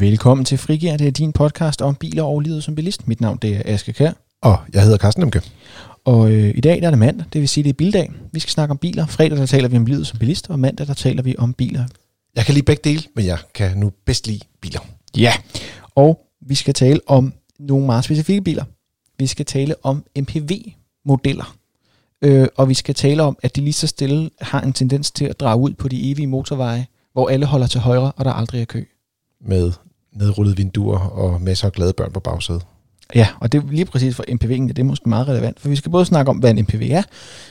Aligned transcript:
Velkommen 0.00 0.44
til 0.44 0.58
Frigær, 0.58 0.96
det 0.96 1.06
er 1.06 1.10
din 1.10 1.32
podcast 1.32 1.82
om 1.82 1.94
biler 1.94 2.22
og 2.22 2.40
livet 2.40 2.64
som 2.64 2.74
bilist. 2.74 3.08
Mit 3.08 3.20
navn 3.20 3.38
det 3.42 3.56
er 3.56 3.74
Aske 3.74 3.92
Kær. 3.92 4.12
Og 4.42 4.58
jeg 4.72 4.82
hedder 4.82 4.98
Carsten 4.98 5.22
Lemke. 5.22 5.42
Og 6.04 6.32
øh, 6.32 6.52
i 6.56 6.60
dag 6.60 6.80
der 6.80 6.86
er 6.86 6.90
det 6.90 6.98
mandag, 6.98 7.26
det 7.32 7.40
vil 7.40 7.48
sige 7.48 7.64
det 7.64 7.70
er 7.70 7.74
bildag. 7.74 8.12
Vi 8.32 8.40
skal 8.40 8.50
snakke 8.50 8.70
om 8.70 8.78
biler. 8.78 9.06
Fredag 9.06 9.38
der 9.38 9.46
taler 9.46 9.68
vi 9.68 9.76
om 9.76 9.86
livet 9.86 10.06
som 10.06 10.18
bilist, 10.18 10.50
og 10.50 10.58
mandag 10.58 10.86
der 10.86 10.94
taler 10.94 11.22
vi 11.22 11.34
om 11.38 11.52
biler. 11.52 11.84
Jeg 12.36 12.44
kan 12.44 12.54
lide 12.54 12.64
begge 12.64 12.90
dele, 12.90 13.02
men 13.16 13.26
jeg 13.26 13.38
kan 13.54 13.76
nu 13.76 13.92
bedst 14.06 14.26
lide 14.26 14.40
biler. 14.60 14.80
Ja, 15.16 15.32
og 15.94 16.20
vi 16.46 16.54
skal 16.54 16.74
tale 16.74 17.00
om 17.06 17.32
nogle 17.58 17.86
meget 17.86 18.04
specifikke 18.04 18.42
biler. 18.42 18.64
Vi 19.18 19.26
skal 19.26 19.46
tale 19.46 19.74
om 19.82 20.04
MPV-modeller. 20.18 21.56
Øh, 22.22 22.48
og 22.56 22.68
vi 22.68 22.74
skal 22.74 22.94
tale 22.94 23.22
om, 23.22 23.38
at 23.42 23.56
de 23.56 23.60
lige 23.60 23.72
så 23.72 23.86
stille 23.86 24.30
har 24.40 24.60
en 24.60 24.72
tendens 24.72 25.10
til 25.10 25.24
at 25.24 25.40
drage 25.40 25.60
ud 25.60 25.72
på 25.72 25.88
de 25.88 26.10
evige 26.10 26.26
motorveje, 26.26 26.86
hvor 27.12 27.28
alle 27.28 27.46
holder 27.46 27.66
til 27.66 27.80
højre, 27.80 28.12
og 28.12 28.24
der 28.24 28.32
aldrig 28.32 28.60
er 28.60 28.64
kø. 28.64 28.84
Med 29.46 29.72
nedrullede 30.14 30.56
vinduer 30.56 30.98
og 30.98 31.42
masser 31.42 31.66
af 31.66 31.72
glade 31.72 31.92
børn 31.92 32.12
på 32.12 32.20
bagsædet. 32.20 32.62
Ja, 33.14 33.28
og 33.40 33.52
det 33.52 33.62
er 33.62 33.70
lige 33.70 33.84
præcis 33.84 34.16
for 34.16 34.22
MPV'en, 34.22 34.68
det 34.68 34.78
er 34.78 34.84
måske 34.84 35.08
meget 35.08 35.28
relevant, 35.28 35.60
for 35.60 35.68
vi 35.68 35.76
skal 35.76 35.90
både 35.90 36.04
snakke 36.04 36.30
om, 36.30 36.36
hvad 36.36 36.50
en 36.50 36.62
MPV 36.62 36.88
er, 36.90 37.02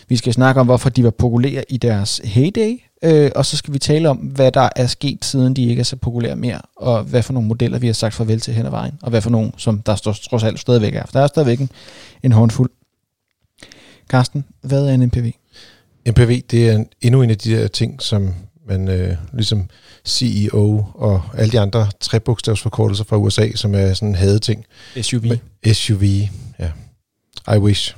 vi 0.08 0.16
skal 0.16 0.34
snakke 0.34 0.62
om, 0.62 0.68
hvorfor 0.68 0.90
de 0.90 1.04
var 1.04 1.10
populære 1.10 1.64
i 1.70 1.78
deres 1.78 2.22
heyday, 2.24 2.80
øh, 3.04 3.32
og 3.36 3.46
så 3.46 3.58
skal 3.58 3.74
vi 3.74 3.80
tale 3.80 4.10
om, 4.10 4.18
hvad 4.18 4.52
der 4.52 4.70
er 4.76 4.88
sket, 4.88 5.26
siden 5.26 5.54
de 5.54 5.64
ikke 5.70 5.80
er 5.80 5.84
så 5.84 5.96
populære 5.96 6.36
mere, 6.36 6.62
og 6.78 7.04
hvad 7.04 7.24
for 7.24 7.34
nogle 7.34 7.48
modeller, 7.48 7.80
vi 7.80 7.86
har 7.86 7.94
sagt 7.94 8.14
farvel 8.14 8.40
til 8.40 8.54
hen 8.54 8.66
ad 8.66 8.72
vejen, 8.72 8.94
og 9.02 9.10
hvad 9.10 9.22
for 9.22 9.30
nogle, 9.30 9.52
som 9.58 9.82
der 9.82 9.96
står, 9.96 10.14
trods 10.14 10.44
alt 10.44 10.60
stadigvæk 10.60 10.96
er. 10.96 11.06
For 11.06 11.12
der 11.12 11.22
er 11.22 11.28
stadigvæk 11.28 11.60
en, 11.60 11.70
en 12.24 12.32
håndfuld. 12.32 12.70
Carsten, 14.10 14.46
hvad 14.62 14.86
er 14.86 14.94
en 14.94 15.06
MPV? 15.06 15.32
MPV, 16.08 16.42
det 16.52 16.70
er 16.70 16.76
en, 16.76 16.88
endnu 17.02 17.22
en 17.22 17.30
af 17.30 17.38
de 17.38 17.52
der 17.52 17.68
ting, 17.68 18.02
som 18.02 18.34
man 18.68 18.88
øh, 18.90 19.16
ligesom 19.34 19.70
CEO 20.08 20.86
og 20.94 21.22
alle 21.38 21.52
de 21.52 21.60
andre 21.60 21.88
trebogstavsforkortelser 22.00 23.04
fra 23.04 23.18
USA, 23.18 23.52
som 23.56 23.76
er 23.76 23.94
sådan 23.94 24.10
en 24.10 24.16
hadeting. 24.16 24.66
SUV. 25.02 25.26
SUV, 25.74 26.04
ja. 26.60 26.72
I 27.56 27.58
wish. 27.58 27.96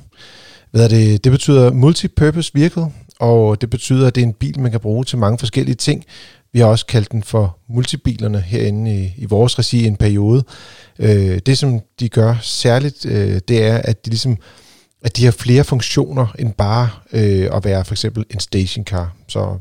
Hvad 0.70 0.84
er 0.84 0.88
det? 0.88 1.24
Det 1.24 1.32
betyder 1.32 1.72
multipurpose 1.72 2.50
vehicle, 2.54 2.86
og 3.20 3.60
det 3.60 3.70
betyder, 3.70 4.06
at 4.06 4.14
det 4.14 4.22
er 4.22 4.26
en 4.26 4.32
bil, 4.32 4.60
man 4.60 4.70
kan 4.70 4.80
bruge 4.80 5.04
til 5.04 5.18
mange 5.18 5.38
forskellige 5.38 5.74
ting. 5.74 6.04
Vi 6.52 6.58
har 6.58 6.66
også 6.66 6.86
kaldt 6.86 7.12
den 7.12 7.22
for 7.22 7.58
multibilerne 7.68 8.40
herinde 8.40 9.04
i, 9.04 9.14
i 9.16 9.24
vores 9.24 9.58
regi 9.58 9.84
i 9.84 9.86
en 9.86 9.96
periode. 9.96 10.44
Øh, 10.98 11.38
det, 11.46 11.58
som 11.58 11.80
de 12.00 12.08
gør 12.08 12.36
særligt, 12.42 13.06
øh, 13.06 13.40
det 13.48 13.62
er, 13.62 13.78
at 13.78 14.04
de 14.04 14.10
ligesom 14.10 14.38
at 15.02 15.16
de 15.16 15.24
har 15.24 15.32
flere 15.32 15.64
funktioner 15.64 16.26
end 16.38 16.52
bare 16.52 16.90
øh, 17.12 17.48
at 17.52 17.64
være 17.64 17.84
for 17.84 17.94
eksempel 17.94 18.24
en 18.30 18.40
stationcar. 18.40 19.16
Så 19.28 19.58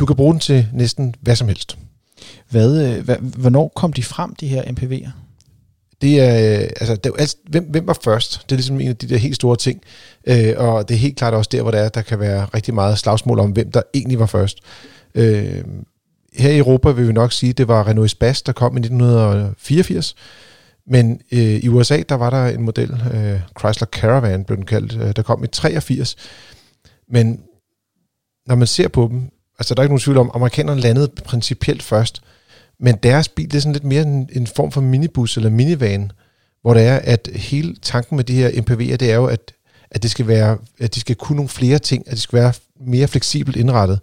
du 0.00 0.06
kan 0.06 0.16
bruge 0.16 0.32
den 0.32 0.40
til 0.40 0.66
næsten 0.72 1.14
hvad 1.20 1.36
som 1.36 1.48
helst. 1.48 1.78
Hvad, 2.50 2.86
øh, 2.86 3.04
hvad, 3.04 3.16
hvornår 3.16 3.72
kom 3.76 3.92
de 3.92 4.02
frem, 4.02 4.34
de 4.34 4.48
her 4.48 4.62
MPV'er? 4.62 5.10
Det 6.00 6.20
er, 6.20 6.60
øh, 6.60 6.68
altså, 6.80 6.96
det 6.96 7.06
er, 7.06 7.16
altså 7.18 7.36
hvem, 7.48 7.64
hvem 7.64 7.86
var 7.86 7.98
først? 8.04 8.42
Det 8.42 8.52
er 8.52 8.56
ligesom 8.56 8.80
en 8.80 8.88
af 8.88 8.96
de 8.96 9.08
der 9.08 9.16
helt 9.16 9.36
store 9.36 9.56
ting. 9.56 9.82
Øh, 10.26 10.54
og 10.56 10.88
det 10.88 10.94
er 10.94 10.98
helt 10.98 11.16
klart 11.16 11.34
også 11.34 11.48
der, 11.52 11.62
hvor 11.62 11.70
der, 11.70 11.78
er, 11.78 11.88
der 11.88 12.02
kan 12.02 12.20
være 12.20 12.44
rigtig 12.44 12.74
meget 12.74 12.98
slagsmål 12.98 13.38
om, 13.38 13.50
hvem 13.50 13.72
der 13.72 13.82
egentlig 13.94 14.18
var 14.18 14.26
først. 14.26 14.58
Øh, 15.14 15.64
her 16.34 16.50
i 16.50 16.58
Europa 16.58 16.90
vil 16.90 17.08
vi 17.08 17.12
nok 17.12 17.32
sige, 17.32 17.50
at 17.50 17.58
det 17.58 17.68
var 17.68 17.88
Renault 17.88 18.06
Espace, 18.06 18.42
der 18.46 18.52
kom 18.52 18.76
i 18.76 18.80
1984. 18.80 20.14
Men 20.86 21.20
øh, 21.32 21.40
i 21.40 21.68
USA, 21.68 22.02
der 22.08 22.14
var 22.14 22.30
der 22.30 22.46
en 22.46 22.62
model, 22.62 22.90
øh, 23.14 23.40
Chrysler 23.60 23.86
Caravan 23.86 24.44
blev 24.44 24.56
den 24.56 24.66
kaldt, 24.66 24.96
øh, 24.96 25.16
der 25.16 25.22
kom 25.22 25.44
i 25.44 25.46
83. 25.46 26.16
Men 27.12 27.40
når 28.46 28.54
man 28.54 28.66
ser 28.66 28.88
på 28.88 29.08
dem, 29.10 29.30
altså 29.60 29.74
der 29.74 29.80
er 29.80 29.84
ikke 29.84 29.92
nogen 29.92 30.00
tvivl 30.00 30.18
om, 30.18 30.30
amerikanerne 30.34 30.80
landede 30.80 31.08
principielt 31.24 31.82
først, 31.82 32.22
men 32.80 32.96
deres 33.02 33.28
bil 33.28 33.50
det 33.50 33.54
er 33.54 33.60
sådan 33.60 33.72
lidt 33.72 33.84
mere 33.84 34.02
en, 34.02 34.28
en 34.32 34.46
form 34.46 34.72
for 34.72 34.80
minibus 34.80 35.36
eller 35.36 35.50
minivan, 35.50 36.12
hvor 36.62 36.74
det 36.74 36.82
er, 36.82 36.96
at 36.96 37.28
hele 37.34 37.76
tanken 37.82 38.16
med 38.16 38.24
de 38.24 38.34
her 38.34 38.50
MPV'er, 38.50 38.96
det 38.96 39.10
er 39.10 39.14
jo, 39.14 39.26
at, 39.26 39.52
at, 39.90 40.02
det 40.02 40.10
skal 40.10 40.26
være, 40.26 40.58
at 40.78 40.94
de 40.94 41.00
skal 41.00 41.16
kunne 41.16 41.36
nogle 41.36 41.48
flere 41.48 41.78
ting, 41.78 42.04
at 42.06 42.16
de 42.16 42.20
skal 42.20 42.38
være 42.38 42.52
mere 42.86 43.08
fleksibelt 43.08 43.56
indrettet. 43.56 44.00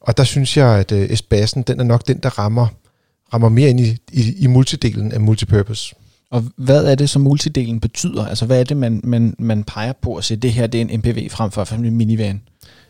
Og 0.00 0.16
der 0.16 0.24
synes 0.24 0.56
jeg, 0.56 0.68
at 0.68 0.92
øh, 0.92 1.02
uh, 1.02 1.10
Espasen, 1.10 1.62
den 1.62 1.80
er 1.80 1.84
nok 1.84 2.08
den, 2.08 2.18
der 2.18 2.38
rammer, 2.38 2.66
rammer 3.34 3.48
mere 3.48 3.70
ind 3.70 3.80
i, 3.80 3.96
i, 4.12 4.34
i 4.38 4.46
multidelen 4.46 5.12
af 5.12 5.20
multipurpose. 5.20 5.94
Og 6.30 6.44
hvad 6.56 6.84
er 6.84 6.94
det, 6.94 7.10
som 7.10 7.22
multidelen 7.22 7.80
betyder? 7.80 8.26
Altså 8.26 8.46
hvad 8.46 8.60
er 8.60 8.64
det, 8.64 8.76
man, 8.76 9.00
man, 9.04 9.34
man 9.38 9.64
peger 9.64 9.92
på 9.92 10.14
at 10.16 10.24
sige, 10.24 10.36
det 10.36 10.52
her 10.52 10.66
det 10.66 10.80
er 10.80 10.84
en 10.84 10.98
MPV 10.98 11.30
frem 11.30 11.50
for 11.50 11.74
en 11.74 11.96
minivan? 11.96 12.42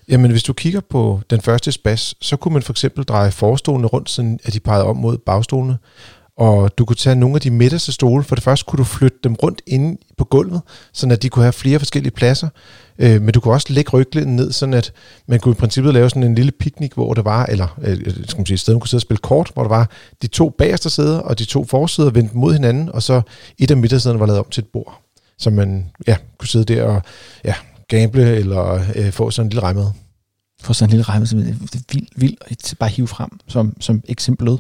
Jamen, 0.09 0.31
hvis 0.31 0.43
du 0.43 0.53
kigger 0.53 0.81
på 0.81 1.21
den 1.31 1.41
første 1.41 1.73
spas, 1.73 2.15
så 2.21 2.37
kunne 2.37 2.53
man 2.53 2.63
for 2.63 2.73
eksempel 2.73 3.05
dreje 3.05 3.31
forstolene 3.31 3.87
rundt, 3.87 4.11
så 4.11 4.39
at 4.45 4.53
de 4.53 4.61
pegede 4.61 4.85
om 4.85 4.97
mod 4.97 5.19
bagstolene. 5.19 5.79
Og 6.37 6.79
du 6.79 6.85
kunne 6.85 6.97
tage 6.97 7.17
nogle 7.17 7.35
af 7.35 7.41
de 7.41 7.51
midterste 7.51 7.93
stole. 7.93 8.25
For 8.25 8.35
det 8.35 8.45
første 8.45 8.65
kunne 8.65 8.79
du 8.79 8.85
flytte 8.85 9.19
dem 9.25 9.35
rundt 9.35 9.63
inde 9.67 9.99
på 10.19 10.25
gulvet, 10.25 10.61
så 10.93 11.09
at 11.11 11.23
de 11.23 11.29
kunne 11.29 11.43
have 11.43 11.53
flere 11.53 11.79
forskellige 11.79 12.13
pladser. 12.13 12.49
Øh, 12.99 13.23
men 13.23 13.35
du 13.35 13.41
kunne 13.41 13.55
også 13.55 13.67
lægge 13.71 13.91
ryglænden 13.91 14.37
ned, 14.37 14.53
sådan 14.53 14.75
at 14.75 14.93
man 15.29 15.41
kunne 15.41 15.53
i 15.53 15.59
princippet 15.59 15.95
lave 15.95 16.11
sådan 16.11 16.23
en 16.23 16.35
lille 16.35 16.53
piknik, 16.53 16.95
hvor 16.95 17.15
det 17.15 17.25
var, 17.25 17.47
eller 17.47 17.79
øh, 17.83 17.93
øh, 18.07 18.13
skal 18.27 18.39
man 18.39 18.47
sige, 18.47 18.55
et 18.55 18.61
sted, 18.61 18.75
man 18.75 18.81
kunne 18.81 18.89
sidde 18.89 18.99
og 18.99 19.03
spille 19.03 19.21
kort, 19.21 19.51
hvor 19.55 19.63
der 19.63 19.69
var 19.69 19.91
de 20.23 20.27
to 20.27 20.51
bagerste 20.59 20.91
sæder 20.91 21.19
og 21.19 21.39
de 21.39 21.45
to 21.45 21.65
forsæder 21.65 22.11
vendt 22.11 22.35
mod 22.35 22.53
hinanden, 22.53 22.89
og 22.93 23.03
så 23.03 23.23
et 23.59 23.71
af 23.71 23.77
midtersæderne 23.77 24.21
var 24.21 24.27
lavet 24.27 24.39
om 24.39 24.47
til 24.51 24.61
et 24.61 24.69
bord, 24.73 25.01
så 25.39 25.51
man 25.51 25.87
ja, 26.07 26.17
kunne 26.39 26.49
sidde 26.49 26.75
der 26.75 26.83
og 26.85 27.03
ja, 27.45 27.55
gamble 27.89 28.37
eller 28.37 28.81
øh, 28.95 29.13
få 29.13 29.31
sådan 29.31 29.47
en 29.47 29.51
lille 29.51 29.63
regnmad. 29.63 29.87
Få 30.63 30.73
sådan 30.73 30.89
en 30.89 30.91
lille 30.91 31.03
regnmad, 31.03 31.27
som 31.27 31.39
er 31.39 31.43
vildt, 31.93 32.09
vildt 32.17 32.43
at 32.47 32.75
bare 32.79 32.91
hive 32.91 33.09
frem 33.09 33.31
som, 33.49 33.77
som 33.81 34.03
eksempel. 34.09 34.59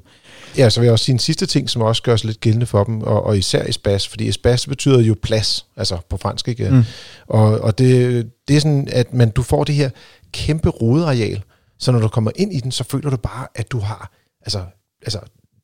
Ja, 0.59 0.71
så 0.71 0.81
vil 0.81 0.87
jeg 0.87 0.93
også 0.93 1.05
sige 1.05 1.13
en 1.13 1.19
sidste 1.19 1.47
ting, 1.47 1.71
som 1.71 1.83
også 1.83 2.03
gør 2.03 2.17
sig 2.17 2.27
lidt 2.27 2.41
gældende 2.41 2.67
for 2.67 2.85
dem, 2.85 3.01
og, 3.01 3.25
og 3.25 3.39
især 3.39 3.73
spas, 3.73 4.09
fordi 4.09 4.33
spas 4.33 4.67
betyder 4.67 5.01
jo 5.01 5.17
plads, 5.23 5.67
altså 5.77 5.99
på 6.09 6.17
fransk, 6.17 6.49
ikke? 6.49 6.71
Mm. 6.71 6.85
Og, 7.27 7.61
og 7.61 7.79
det, 7.79 8.31
det 8.49 8.57
er 8.57 8.61
sådan, 8.61 8.89
at 8.93 9.15
man, 9.15 9.31
du 9.31 9.43
får 9.43 9.65
det 9.65 9.75
her 9.75 9.91
kæmpe 10.33 10.69
rodeareal, 10.69 11.43
så 11.79 11.93
når 11.93 11.99
du 11.99 12.09
kommer 12.09 12.31
ind 12.37 12.53
i 12.53 12.61
den, 12.61 12.73
så 12.73 12.85
føler 12.85 13.11
du 13.11 13.17
bare, 13.17 13.47
at 13.55 13.73
du 13.73 13.79
har, 13.79 14.13
altså, 14.41 14.65
altså 15.03 15.19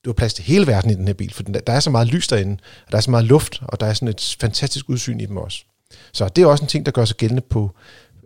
du 0.04 0.10
har 0.10 0.14
plads 0.14 0.34
til 0.34 0.44
hele 0.44 0.66
verden 0.66 0.90
i 0.90 0.94
den 0.94 1.06
her 1.06 1.14
bil, 1.14 1.34
for 1.34 1.42
der 1.42 1.72
er 1.72 1.80
så 1.80 1.90
meget 1.90 2.08
lys 2.08 2.28
derinde, 2.28 2.56
og 2.86 2.92
der 2.92 2.96
er 2.98 3.02
så 3.02 3.10
meget 3.10 3.24
luft, 3.24 3.62
og 3.62 3.80
der 3.80 3.86
er 3.86 3.94
sådan 3.94 4.08
et 4.08 4.36
fantastisk 4.40 4.88
udsyn 4.88 5.20
i 5.20 5.26
dem 5.26 5.36
også. 5.36 5.64
Så 6.12 6.28
det 6.28 6.42
er 6.42 6.46
også 6.46 6.64
en 6.64 6.68
ting, 6.68 6.86
der 6.86 6.92
gør 6.92 7.04
sig 7.04 7.16
gældende 7.16 7.42
på 7.42 7.70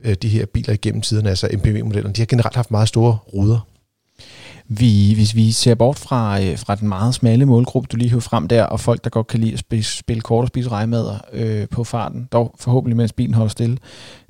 øh, 0.04 0.14
de 0.14 0.28
her 0.28 0.46
biler 0.46 0.72
igennem 0.72 1.02
tiden, 1.02 1.26
altså 1.26 1.48
MPV-modellerne. 1.52 2.14
De 2.14 2.20
har 2.20 2.26
generelt 2.26 2.56
haft 2.56 2.70
meget 2.70 2.88
store 2.88 3.18
ruder. 3.34 3.66
Vi, 4.68 5.14
hvis 5.14 5.34
vi 5.34 5.52
ser 5.52 5.74
bort 5.74 5.98
fra, 5.98 6.42
øh, 6.42 6.58
fra 6.58 6.74
den 6.74 6.88
meget 6.88 7.14
smalle 7.14 7.46
målgruppe, 7.46 7.88
du 7.92 7.96
lige 7.96 8.10
har 8.10 8.20
frem 8.20 8.48
der, 8.48 8.64
og 8.64 8.80
folk, 8.80 9.04
der 9.04 9.10
godt 9.10 9.26
kan 9.26 9.40
lide 9.40 9.52
at 9.52 9.58
spille, 9.58 9.84
spille 9.84 10.20
kort 10.20 10.42
og 10.42 10.48
spise 10.48 10.68
rejmader 10.68 11.18
øh, 11.32 11.68
på 11.68 11.84
farten, 11.84 12.28
dog 12.32 12.54
forhåbentlig 12.58 12.96
mens 12.96 13.12
bilen 13.12 13.34
holder 13.34 13.50
stille. 13.50 13.78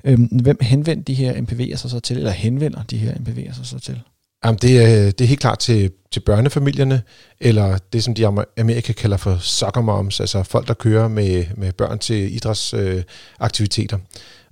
Øh, 0.03 0.19
hvem 0.41 0.57
henvender 0.61 1.03
de 1.03 1.13
her 1.13 1.33
MPV'er 1.33 1.75
sig 1.75 1.89
så 1.89 1.99
til, 1.99 2.17
eller 2.17 2.31
henvender 2.31 2.83
de 2.83 2.97
her 2.97 3.13
MPV'er 3.13 3.55
sig 3.55 3.65
så 3.65 3.79
til? 3.79 4.01
Jamen, 4.45 4.59
det, 4.61 4.83
er, 4.83 5.11
det 5.11 5.21
er 5.21 5.27
helt 5.27 5.39
klart 5.39 5.59
til, 5.59 5.91
til 6.11 6.19
børnefamilierne, 6.19 7.01
eller 7.39 7.77
det, 7.93 8.03
som 8.03 8.13
de 8.13 8.27
Amerika 8.57 8.93
kalder 8.93 9.17
for 9.17 9.37
soccer 9.41 9.81
moms, 9.81 10.19
altså 10.19 10.43
folk, 10.43 10.67
der 10.67 10.73
kører 10.73 11.07
med, 11.07 11.45
med 11.57 11.71
børn 11.71 11.99
til 11.99 12.35
idrætsaktiviteter. 12.35 13.97
Øh, 13.97 14.03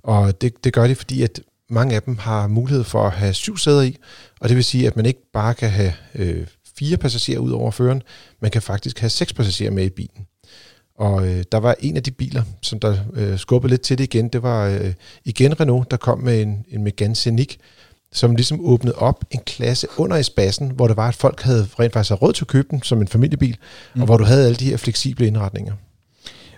og 0.02 0.40
det, 0.40 0.64
det 0.64 0.72
gør 0.72 0.86
de, 0.86 0.94
fordi 0.94 1.22
at 1.22 1.40
mange 1.70 1.94
af 1.94 2.02
dem 2.02 2.18
har 2.18 2.46
mulighed 2.46 2.84
for 2.84 3.02
at 3.02 3.12
have 3.12 3.34
syv 3.34 3.56
sæder 3.56 3.82
i, 3.82 3.96
og 4.40 4.48
det 4.48 4.56
vil 4.56 4.64
sige, 4.64 4.86
at 4.86 4.96
man 4.96 5.06
ikke 5.06 5.20
bare 5.32 5.54
kan 5.54 5.70
have 5.70 5.92
øh, 6.14 6.46
fire 6.78 6.96
passagerer 6.96 7.38
ud 7.38 7.50
over 7.50 7.70
føreren, 7.70 8.02
man 8.40 8.50
kan 8.50 8.62
faktisk 8.62 8.98
have 8.98 9.10
seks 9.10 9.32
passagerer 9.32 9.70
med 9.70 9.84
i 9.84 9.90
bilen. 9.90 10.26
Og 10.98 11.28
øh, 11.28 11.44
der 11.52 11.58
var 11.58 11.74
en 11.80 11.96
af 11.96 12.02
de 12.02 12.10
biler, 12.10 12.42
som 12.62 12.80
der 12.80 12.96
øh, 13.14 13.38
skubbede 13.38 13.70
lidt 13.70 13.82
til 13.82 13.98
det 13.98 14.04
igen, 14.04 14.28
det 14.28 14.42
var 14.42 14.66
øh, 14.66 14.92
igen 15.24 15.60
Renault, 15.60 15.90
der 15.90 15.96
kom 15.96 16.18
med 16.18 16.42
en, 16.42 16.64
en 16.68 16.84
Megane 16.84 17.14
Scenic, 17.14 17.56
som 18.14 18.36
ligesom 18.36 18.60
åbnede 18.60 18.94
op 18.94 19.24
en 19.30 19.40
klasse 19.46 19.86
under 19.96 20.16
Espassen, 20.16 20.70
hvor 20.70 20.86
det 20.86 20.96
var, 20.96 21.08
at 21.08 21.14
folk 21.14 21.42
havde 21.42 21.66
rent 21.80 21.92
faktisk 21.92 22.22
råd 22.22 22.32
til 22.32 22.44
at 22.44 22.48
købe 22.48 22.68
den 22.70 22.82
som 22.82 23.00
en 23.00 23.08
familiebil, 23.08 23.56
mm. 23.94 24.00
og 24.00 24.06
hvor 24.06 24.16
du 24.16 24.24
havde 24.24 24.44
alle 24.44 24.56
de 24.56 24.64
her 24.64 24.76
fleksible 24.76 25.26
indretninger. 25.26 25.72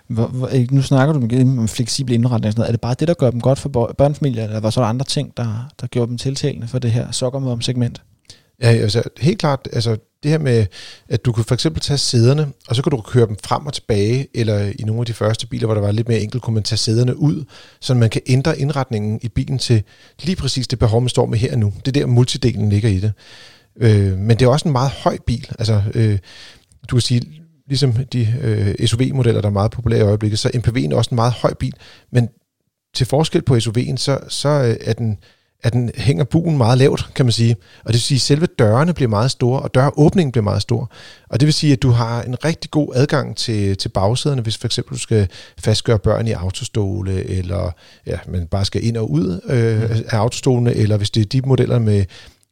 Hvor, 0.07 0.27
hvor, 0.27 0.49
nu 0.71 0.81
snakker 0.81 1.13
du 1.13 1.19
om 1.59 1.67
fleksible 1.67 2.15
indretninger. 2.15 2.51
Sådan 2.51 2.59
noget. 2.59 2.69
Er 2.69 2.71
det 2.71 2.81
bare 2.81 2.95
det, 2.99 3.07
der 3.07 3.13
gør 3.13 3.31
dem 3.31 3.41
godt 3.41 3.59
for 3.59 3.93
børnefamilier, 3.97 4.43
eller 4.43 4.59
var 4.59 4.69
så 4.69 4.81
der 4.81 4.87
andre 4.87 5.05
ting, 5.05 5.37
der, 5.37 5.69
der 5.81 5.87
gjorde 5.87 6.09
dem 6.09 6.17
tiltalende 6.17 6.67
for 6.67 6.79
det 6.79 6.91
her 6.91 7.11
sokkermom-segment? 7.11 8.01
Ja, 8.61 8.67
altså 8.67 9.03
helt 9.19 9.39
klart, 9.39 9.67
altså 9.73 9.97
det 10.23 10.31
her 10.31 10.37
med, 10.37 10.65
at 11.09 11.25
du 11.25 11.31
kunne 11.31 11.43
for 11.43 11.53
eksempel 11.53 11.81
tage 11.81 11.97
sæderne, 11.97 12.47
og 12.67 12.75
så 12.75 12.81
kunne 12.81 12.97
du 12.97 13.01
køre 13.01 13.27
dem 13.27 13.35
frem 13.43 13.65
og 13.65 13.73
tilbage, 13.73 14.27
eller 14.33 14.71
i 14.79 14.83
nogle 14.83 14.99
af 14.99 15.05
de 15.05 15.13
første 15.13 15.47
biler, 15.47 15.65
hvor 15.65 15.73
der 15.73 15.81
var 15.81 15.91
lidt 15.91 16.07
mere 16.07 16.19
enkelt, 16.19 16.43
kunne 16.43 16.53
man 16.53 16.63
tage 16.63 16.77
sæderne 16.77 17.17
ud, 17.17 17.45
så 17.81 17.93
man 17.93 18.09
kan 18.09 18.21
ændre 18.27 18.59
indretningen 18.59 19.19
i 19.23 19.27
bilen 19.27 19.59
til 19.59 19.83
lige 20.23 20.35
præcis 20.35 20.67
det 20.67 20.79
behov, 20.79 21.01
man 21.01 21.09
står 21.09 21.25
med 21.25 21.37
her 21.37 21.51
og 21.51 21.59
nu. 21.59 21.73
Det 21.85 21.87
er 21.87 22.01
der 22.01 22.07
multidelen 22.07 22.69
ligger 22.69 22.89
i 22.89 22.99
det. 22.99 23.13
Øh, 23.79 24.17
men 24.17 24.39
det 24.39 24.41
er 24.41 24.49
også 24.49 24.67
en 24.67 24.71
meget 24.71 24.91
høj 24.91 25.17
bil. 25.27 25.49
Altså, 25.59 25.81
øh, 25.93 26.19
du 26.89 26.95
kan 26.95 27.01
sige, 27.01 27.21
ligesom 27.67 27.93
de 27.93 28.37
øh, 28.41 28.87
SUV-modeller, 28.87 29.41
der 29.41 29.49
er 29.49 29.53
meget 29.53 29.71
populære 29.71 29.99
i 29.99 30.03
øjeblikket, 30.03 30.39
så 30.39 30.49
MPV'en 30.55 30.91
er 30.91 30.95
også 30.95 31.11
en 31.11 31.15
meget 31.15 31.33
høj 31.33 31.53
bil, 31.53 31.73
men 32.11 32.29
til 32.95 33.05
forskel 33.05 33.41
på 33.41 33.55
SUV'en, 33.55 33.97
så, 33.97 34.19
så 34.27 34.49
øh, 34.49 34.77
er, 34.81 34.93
den, 34.93 35.17
at 35.63 35.73
den 35.73 35.91
hænger 35.95 36.23
buen 36.23 36.57
meget 36.57 36.77
lavt, 36.77 37.09
kan 37.15 37.25
man 37.25 37.31
sige. 37.31 37.55
Og 37.79 37.87
det 37.87 37.93
vil 37.93 38.01
sige, 38.01 38.15
at 38.15 38.21
selve 38.21 38.45
dørene 38.45 38.93
bliver 38.93 39.09
meget 39.09 39.31
store, 39.31 39.59
og 39.59 39.73
døråbningen 39.73 40.31
bliver 40.31 40.43
meget 40.43 40.61
stor. 40.61 40.91
Og 41.29 41.39
det 41.39 41.45
vil 41.45 41.53
sige, 41.53 41.73
at 41.73 41.81
du 41.81 41.89
har 41.89 42.21
en 42.21 42.45
rigtig 42.45 42.71
god 42.71 42.87
adgang 42.95 43.37
til, 43.37 43.77
til 43.77 43.89
bagsæderne, 43.89 44.41
hvis 44.41 44.57
for 44.57 44.67
eksempel 44.67 44.93
du 44.93 44.99
skal 44.99 45.27
fastgøre 45.59 45.99
børn 45.99 46.27
i 46.27 46.31
autostole, 46.31 47.29
eller 47.29 47.71
ja, 48.05 48.17
man 48.27 48.47
bare 48.47 48.65
skal 48.65 48.85
ind 48.85 48.97
og 48.97 49.11
ud 49.11 49.41
øh, 49.49 49.81
mm. 49.81 50.03
af 50.09 50.17
autostolene, 50.17 50.73
eller 50.73 50.97
hvis 50.97 51.09
det 51.09 51.21
er 51.21 51.25
de 51.25 51.41
modeller 51.41 51.79
med, 51.79 52.05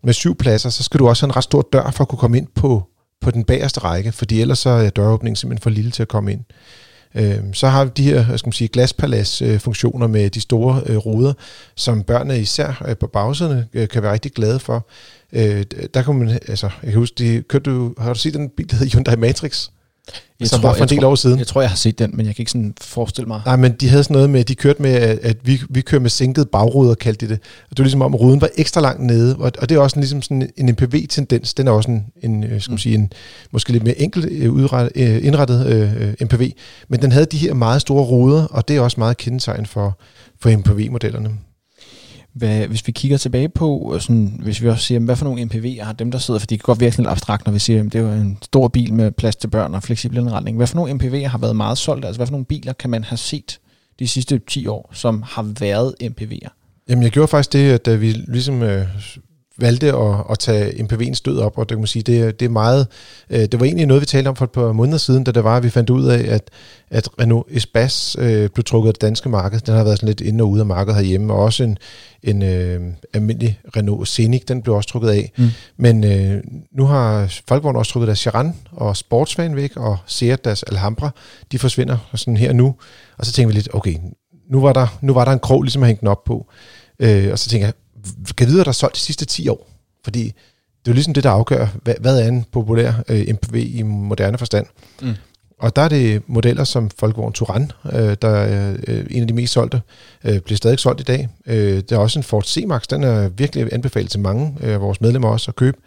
med 0.04 0.14
syv 0.14 0.36
pladser, 0.36 0.70
så 0.70 0.84
skal 0.84 1.00
du 1.00 1.08
også 1.08 1.26
have 1.26 1.30
en 1.30 1.36
ret 1.36 1.44
stor 1.44 1.68
dør 1.74 1.92
for 1.92 2.04
at 2.04 2.08
kunne 2.08 2.20
komme 2.20 2.38
ind 2.38 2.48
på, 2.56 2.84
på 3.22 3.32
den 3.32 3.44
bagerste 3.44 3.80
række, 3.80 4.12
fordi 4.12 4.42
ellers 4.42 4.60
så 4.60 4.70
er 4.70 4.90
døråbningen 4.90 5.36
simpelthen 5.36 5.64
for 5.64 5.70
lille 5.70 5.92
til 5.92 6.02
at 6.02 6.08
komme 6.08 6.32
ind. 6.32 6.42
Øh, 7.16 7.40
så 7.54 7.68
har 7.68 7.86
vi 7.86 7.92
de 7.98 8.04
her 8.04 8.24
hvad 8.24 8.38
skal 8.38 8.48
man 8.48 8.54
sige, 8.54 8.68
glaspalads-funktioner 8.68 10.08
med 10.08 10.30
de 10.30 10.42
store 10.42 10.82
øh, 10.86 10.98
ruder, 10.98 11.34
som 11.76 12.04
børnene 12.04 12.40
især 12.40 12.86
øh, 12.88 12.98
på 12.98 13.08
bagsæderne 13.08 13.68
øh, 13.74 13.88
kan 13.88 14.04
være 14.04 14.14
rigtig 14.14 14.32
glade 14.32 14.60
for. 14.60 14.88
Øh, 15.34 15.66
der 15.94 16.02
kan 16.02 16.16
man, 16.16 16.30
altså, 16.30 16.70
jeg 16.84 16.92
kan 16.92 17.00
huske, 17.00 17.16
de, 17.18 17.44
kørte 17.50 17.72
du, 17.72 17.94
har 17.98 18.14
du 18.14 18.20
set 18.20 18.34
den 18.34 18.50
bil, 18.50 18.70
der 18.70 18.76
hedder 18.76 18.92
Hyundai 18.96 19.16
Matrix? 19.16 19.70
Jeg 20.40 20.48
som 20.48 20.60
tror, 20.60 20.70
var 20.70 20.76
for 20.76 20.84
en 20.84 20.90
del 20.90 20.96
jeg 20.96 21.02
tror, 21.02 21.12
år 21.12 21.16
siden. 21.16 21.40
Jeg 21.40 21.48
tror, 21.48 21.62
jeg 21.62 21.70
har 21.70 21.76
set 21.78 22.00
den, 22.00 22.12
men 22.14 22.26
jeg 22.26 22.36
kan 22.36 22.42
ikke 22.42 22.52
sådan 22.52 22.74
forestille 22.82 23.28
mig. 23.28 23.42
Nej, 23.46 23.56
men 23.56 23.72
de 23.72 23.90
havde 23.90 24.04
sådan 24.04 24.14
noget 24.14 24.30
med, 24.30 24.44
de 24.44 24.56
kørte 24.56 24.82
med, 24.82 24.92
at 24.92 25.20
at 25.20 25.38
vi, 25.44 25.62
vi 25.70 25.82
kører 25.82 26.02
med 26.02 26.10
sænket 26.10 26.50
bagruder, 26.50 26.96
kaldte 26.96 27.26
de 27.26 27.32
det. 27.34 27.40
Og 27.64 27.70
det 27.70 27.80
var 27.80 27.84
ligesom 27.84 28.02
om, 28.02 28.14
at 28.14 28.20
ruden 28.20 28.42
var 28.42 28.50
ekstra 28.58 28.82
langt 28.82 29.04
nede, 29.04 29.36
og, 29.36 29.52
og 29.62 29.70
det 29.70 29.76
er 29.76 29.80
også 29.80 29.96
en, 29.96 30.02
ligesom 30.02 30.22
sådan 30.22 30.50
en 30.58 30.70
MPV-tendens. 30.70 31.54
Den 31.54 31.68
er 31.68 31.72
også 31.72 31.92
en, 31.92 32.06
en 32.24 32.44
øh, 32.44 32.62
skal 32.62 32.72
man 32.72 32.78
sige, 32.78 32.96
en 32.96 33.12
måske 33.52 33.72
lidt 33.72 33.84
mere 33.84 34.02
enkelt 34.02 34.26
øh, 34.32 34.52
udret, 34.52 34.90
øh, 34.96 35.26
indrettet 35.26 35.68
øh, 35.68 36.14
MPV, 36.22 36.52
men 36.88 37.02
den 37.02 37.12
havde 37.12 37.26
de 37.26 37.38
her 37.38 37.54
meget 37.54 37.82
store 37.82 38.04
ruder, 38.04 38.46
og 38.46 38.68
det 38.68 38.76
er 38.76 38.82
også 38.82 39.00
meget 39.00 39.18
kendetegn 39.18 39.66
for, 39.66 40.00
for 40.42 40.58
MPV-modellerne. 40.58 41.30
Hvad, 42.36 42.68
hvis 42.68 42.88
vi 42.88 42.92
kigger 42.92 43.18
tilbage 43.18 43.50
på, 43.50 43.98
sådan, 44.00 44.40
hvis 44.44 44.62
vi 44.62 44.70
også 44.70 44.86
siger, 44.86 45.00
hvad 45.00 45.16
for 45.16 45.26
nogle 45.26 45.42
MPV'er 45.42 45.84
har 45.84 45.94
dem, 45.94 46.12
der 46.12 46.20
sidder, 46.20 46.40
for 46.40 46.48
det 46.48 46.60
kan 46.60 46.64
godt 46.64 46.80
virke 46.80 46.98
lidt 46.98 47.08
abstrakt, 47.08 47.46
når 47.46 47.54
vi 47.54 47.60
siger, 47.60 47.84
at 47.84 47.94
det 47.94 48.02
er 48.02 48.14
en 48.14 48.38
stor 48.42 48.68
bil 48.68 48.94
med 48.94 49.12
plads 49.12 49.36
til 49.36 49.48
børn 49.48 49.76
og 49.76 49.84
fleksibel 49.84 50.18
indretning. 50.18 50.58
Hvad 50.58 50.68
for 50.68 50.76
nogle 50.76 50.94
MPV'er 50.94 51.28
har 51.28 51.38
været 51.38 51.56
meget 51.56 51.78
solgt? 51.78 52.06
Altså 52.06 52.20
hvad 52.20 52.28
for 52.28 52.32
nogle 52.32 52.46
biler 52.46 52.74
kan 52.74 52.90
man 52.90 53.04
have 53.04 53.18
set 53.18 53.60
de 54.00 54.08
sidste 54.08 54.42
10 54.48 54.68
år, 54.68 54.90
som 54.94 55.24
har 55.28 55.54
været 55.60 55.96
MPV'er? 56.04 56.50
Jamen, 56.90 57.04
jeg 57.04 57.12
gjorde 57.12 57.28
faktisk 57.28 57.54
det, 57.54 57.72
at 57.72 57.86
da 57.86 57.96
vi 57.96 58.12
ligesom 58.12 58.64
øh, 58.64 58.88
valgte 59.58 59.94
at, 59.94 60.16
at 60.32 60.40
tage 60.40 60.72
MPV'ens 60.72 61.14
stød 61.14 61.40
op, 61.40 61.58
og 61.58 61.70
det 61.70 61.76
kan 61.76 61.82
man 61.82 61.88
sige, 61.88 62.04
det, 62.04 62.40
det 62.40 62.46
er 62.46 62.50
meget, 62.50 62.88
øh, 63.30 63.40
det 63.40 63.60
var 63.60 63.66
egentlig 63.66 63.86
noget, 63.86 64.02
vi 64.02 64.06
talte 64.06 64.28
om 64.28 64.36
for 64.36 64.46
et 64.46 64.52
par 64.52 64.72
måneder 64.72 64.98
siden, 64.98 65.24
da 65.24 65.32
det 65.32 65.44
var, 65.44 65.58
at 65.58 65.64
vi 65.64 65.70
fandt 65.70 65.90
ud 65.90 66.06
af, 66.06 66.26
at, 66.34 66.50
at 66.90 67.10
Renault 67.20 67.48
Espace 67.52 68.22
øh, 68.22 68.50
blev 68.50 68.64
trukket 68.64 68.88
af 68.88 68.94
det 68.94 69.02
danske 69.02 69.30
marked. 69.30 69.60
Den 69.60 69.74
har 69.74 69.84
været 69.84 69.98
sådan 69.98 70.08
lidt 70.08 70.22
inde 70.22 70.44
og 70.44 70.50
ude 70.50 70.60
af 70.60 70.66
markedet 70.66 70.96
herhjemme, 71.00 71.34
og 71.34 71.40
også 71.40 71.64
en, 71.64 71.78
en 72.24 72.44
øh, 72.44 72.82
almindelig 73.14 73.60
Renault 73.78 74.08
Scenic, 74.08 74.44
den 74.48 74.62
blev 74.62 74.76
også 74.76 74.90
trukket 74.90 75.10
af. 75.10 75.32
Mm. 75.38 75.50
Men 75.78 76.04
øh, 76.04 76.44
nu 76.78 76.86
har 76.86 77.34
Folkevogn 77.48 77.76
også 77.76 77.92
trukket 77.92 78.08
deres 78.08 78.20
Charan 78.20 78.56
og 78.72 78.98
Sportsvan 78.98 79.56
væk, 79.56 79.78
og 79.78 79.98
Seat 80.06 80.46
deres 80.46 80.64
Alhambra, 80.64 81.10
de 81.52 81.60
forsvinder 81.60 81.98
sådan 82.16 82.38
her 82.38 82.54
nu. 82.54 82.76
Og 83.18 83.26
så 83.26 83.32
tænker 83.32 83.48
vi 83.48 83.54
lidt, 83.54 83.70
okay, 83.74 83.96
nu 84.50 84.62
var 84.62 84.74
der, 84.74 84.98
nu 85.02 85.14
var 85.14 85.26
der 85.26 85.32
en 85.32 85.40
krog 85.40 85.64
ligesom 85.64 85.84
at 85.84 85.88
hænge 85.88 86.00
den 86.00 86.08
op 86.08 86.24
på. 86.24 86.48
Øh, 87.00 87.32
og 87.32 87.40
så 87.40 87.50
tænker 87.50 87.68
jeg, 87.68 87.74
kan 88.36 88.48
vide, 88.48 88.60
at 88.60 88.66
der 88.66 88.70
er 88.72 88.74
solgt 88.74 88.96
de 88.96 89.02
sidste 89.02 89.26
10 89.26 89.48
år? 89.48 89.68
Fordi 90.04 90.24
det 90.24 90.92
er 90.92 90.92
jo 90.92 90.94
ligesom 90.94 91.14
det, 91.14 91.24
der 91.24 91.30
afgør, 91.30 91.68
hvad, 91.84 91.94
hvad 92.00 92.20
er 92.22 92.28
en 92.28 92.46
populær 92.52 92.94
øh, 93.10 93.28
MPV 93.30 93.56
i 93.56 93.82
moderne 93.82 94.38
forstand. 94.38 94.66
Mm. 95.02 95.14
Og 95.60 95.76
der 95.76 95.82
er 95.82 95.88
det 95.88 96.22
modeller 96.28 96.64
som 96.64 96.90
Volkswagen 97.02 97.34
Touran, 97.34 97.72
øh, 97.94 98.16
der 98.22 98.28
er 98.28 98.78
øh, 98.88 99.06
en 99.10 99.22
af 99.22 99.28
de 99.28 99.34
mest 99.34 99.54
solgte, 99.54 99.82
øh, 100.24 100.40
bliver 100.40 100.58
stadig 100.58 100.80
solgt 100.80 101.02
i 101.02 101.04
dag. 101.04 101.30
Øh, 101.46 101.84
der 101.90 101.96
er 101.96 102.00
også 102.00 102.20
en 102.20 102.24
Ford 102.24 102.44
C-Max, 102.44 102.82
den 102.90 103.04
er 103.04 103.30
virkelig 103.30 103.74
anbefalet 103.74 104.12
til 104.12 104.20
mange 104.20 104.58
af 104.62 104.82
vores 104.82 105.02
medlemmer 105.02 105.30
også 105.30 105.52
at 105.52 105.56
købe. 105.56 105.78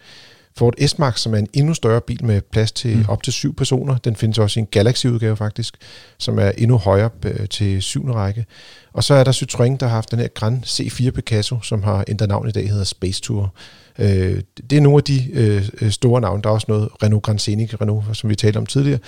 Ford 0.58 0.74
S-Max, 0.86 1.20
som 1.20 1.34
er 1.34 1.38
en 1.38 1.48
endnu 1.52 1.74
større 1.74 2.00
bil 2.00 2.24
med 2.24 2.40
plads 2.40 2.72
til 2.72 2.96
mm. 2.96 3.04
op 3.08 3.22
til 3.22 3.32
syv 3.32 3.54
personer. 3.54 3.98
Den 3.98 4.16
findes 4.16 4.38
også 4.38 4.60
i 4.60 4.62
en 4.62 4.66
Galaxy-udgave 4.66 5.36
faktisk, 5.36 5.76
som 6.18 6.38
er 6.38 6.50
endnu 6.50 6.76
højere 6.76 7.10
øh, 7.24 7.48
til 7.48 7.82
syvende 7.82 8.12
række. 8.12 8.46
Og 8.92 9.04
så 9.04 9.14
er 9.14 9.24
der 9.24 9.32
Citroën, 9.32 9.76
der 9.76 9.86
har 9.86 9.94
haft 9.94 10.10
den 10.10 10.18
her 10.18 10.28
Grand 10.28 10.64
C4 10.64 11.10
Picasso, 11.10 11.60
som 11.62 11.82
har 11.82 12.04
ændret 12.08 12.28
navn 12.28 12.48
i 12.48 12.52
dag, 12.52 12.68
hedder 12.68 12.84
Space 12.84 13.22
Tour. 13.22 13.54
Øh, 13.98 14.42
det 14.70 14.76
er 14.76 14.80
nogle 14.80 14.98
af 14.98 15.04
de 15.04 15.30
øh, 15.32 15.90
store 15.90 16.20
navne. 16.20 16.42
Der 16.42 16.48
er 16.48 16.52
også 16.52 16.66
noget 16.68 16.88
Renault 17.02 17.22
Grand 17.22 17.38
Scenic, 17.38 17.80
Renault, 17.80 18.04
som 18.16 18.30
vi 18.30 18.34
talte 18.34 18.58
om 18.58 18.66
tidligere, 18.66 18.98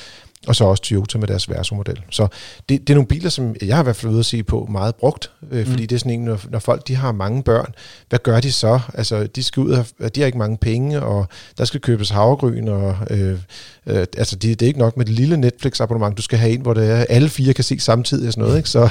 og 0.47 0.57
så 0.57 0.65
også 0.65 0.83
Toyota 0.83 1.19
med 1.19 1.29
deres 1.29 1.51
Verso-model. 1.51 2.01
Så 2.11 2.29
det, 2.69 2.81
det 2.81 2.91
er 2.91 2.95
nogle 2.95 3.09
biler, 3.09 3.31
som 3.31 3.57
jeg 3.63 3.77
har 3.77 3.83
i 3.83 3.85
hvert 3.85 3.97
fald 3.97 4.13
ude 4.13 4.19
at 4.19 4.27
se 4.27 4.43
på 4.43 4.69
meget 4.71 4.95
brugt, 4.95 5.31
øh, 5.51 5.67
fordi 5.67 5.83
mm. 5.83 5.89
det 5.89 5.95
er 5.95 5.99
sådan 5.99 6.13
en, 6.13 6.25
når, 6.25 6.41
når 6.51 6.59
folk 6.59 6.89
de 6.89 6.95
har 6.95 7.13
mange 7.13 7.43
børn, 7.43 7.75
hvad 8.09 8.19
gør 8.19 8.41
de 8.41 8.53
så? 8.53 8.81
Altså, 8.95 9.27
de 9.27 9.43
skal 9.43 9.61
ud 9.61 9.71
af, 9.71 10.13
de 10.13 10.21
har 10.21 10.27
ikke 10.27 10.39
mange 10.39 10.57
penge, 10.57 11.03
og 11.03 11.27
der 11.59 11.65
skal 11.65 11.81
købes 11.81 12.11
havregryn, 12.11 12.69
og 12.69 12.97
øh, 13.11 13.39
øh, 13.87 14.07
altså, 14.17 14.37
det, 14.37 14.61
det 14.61 14.67
er 14.67 14.69
ikke 14.69 14.79
nok 14.79 14.97
med 14.97 15.05
det 15.05 15.15
lille 15.15 15.37
Netflix-abonnement, 15.37 16.17
du 16.17 16.23
skal 16.23 16.39
have 16.39 16.53
en, 16.53 16.61
hvor 16.61 16.75
det 16.75 16.91
er, 16.91 16.97
alle 17.09 17.29
fire 17.29 17.53
kan 17.53 17.65
se 17.65 17.81
samtidig 17.81 18.27
og 18.27 18.33
sådan 18.33 18.45
noget, 18.45 18.57
ikke? 18.57 18.69
Så, 18.69 18.89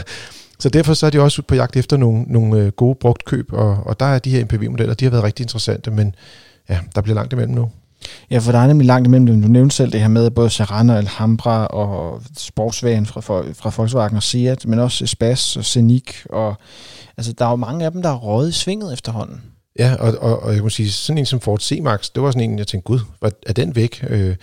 så 0.60 0.70
derfor 0.70 0.94
så 0.94 1.06
er 1.06 1.10
de 1.10 1.20
også 1.20 1.42
på 1.42 1.56
jagt 1.56 1.78
efter 1.78 1.98
nogle, 1.98 2.24
nogle 2.28 2.58
gode 2.58 2.72
gode 2.72 2.96
brugtkøb, 2.96 3.54
og, 3.54 3.78
og 3.86 4.00
der 4.00 4.06
er 4.06 4.20
de 4.20 4.30
her 4.30 4.46
MPV-modeller, 4.46 4.94
de 4.94 5.06
har 5.06 5.10
været 5.10 5.24
rigtig 5.24 5.44
interessante, 5.44 5.92
men 5.92 6.16
ja, 6.70 6.80
der 6.96 7.02
bliver 7.02 7.16
langt 7.16 7.34
imellem 7.34 7.56
nu. 7.56 7.72
Ja, 8.32 8.38
for 8.38 8.52
der 8.52 8.60
er 8.60 8.68
nemlig 8.68 8.88
langt 8.88 9.08
imellem 9.08 9.26
dem. 9.26 9.42
Du 9.42 9.48
nævnte 9.48 9.76
selv 9.76 9.92
det 9.92 10.00
her 10.00 10.08
med 10.08 10.30
både 10.30 10.50
Serrano, 10.50 10.94
Alhambra 10.94 11.66
og 11.66 12.22
Sportswagen 12.38 13.06
fra, 13.06 13.22
fra 13.22 13.72
Volkswagen 13.78 14.16
og 14.16 14.24
Seat, 14.24 14.68
men 14.68 14.80
også 14.80 15.08
Spas 15.08 15.58
og 15.58 15.66
Scenic. 15.66 16.26
Og, 16.26 16.56
altså, 17.18 17.34
der 17.34 17.46
er 17.46 17.50
jo 17.50 17.56
mange 17.56 17.86
af 17.86 17.92
dem, 17.92 18.02
der 18.02 18.10
er 18.10 18.16
røget 18.16 18.50
i 18.50 18.52
svinget 18.52 18.94
efterhånden. 18.94 19.42
Ja, 19.80 19.96
og, 20.00 20.18
og, 20.18 20.44
og 20.44 20.54
jeg 20.56 20.64
må 20.64 20.70
sige, 20.70 20.92
sådan 20.92 21.18
en 21.18 21.26
som 21.26 21.40
Ford 21.40 21.62
C-Max, 21.62 22.12
det 22.16 22.24
var 22.24 22.31
sådan 22.31 22.52
en, 22.52 22.60
jeg 22.60 22.68
tænkte, 22.68 22.88
gud, 22.88 23.00
er 23.22 23.54
den 23.54 23.76
væk? 23.76 24.06
Øh, 24.10 24.36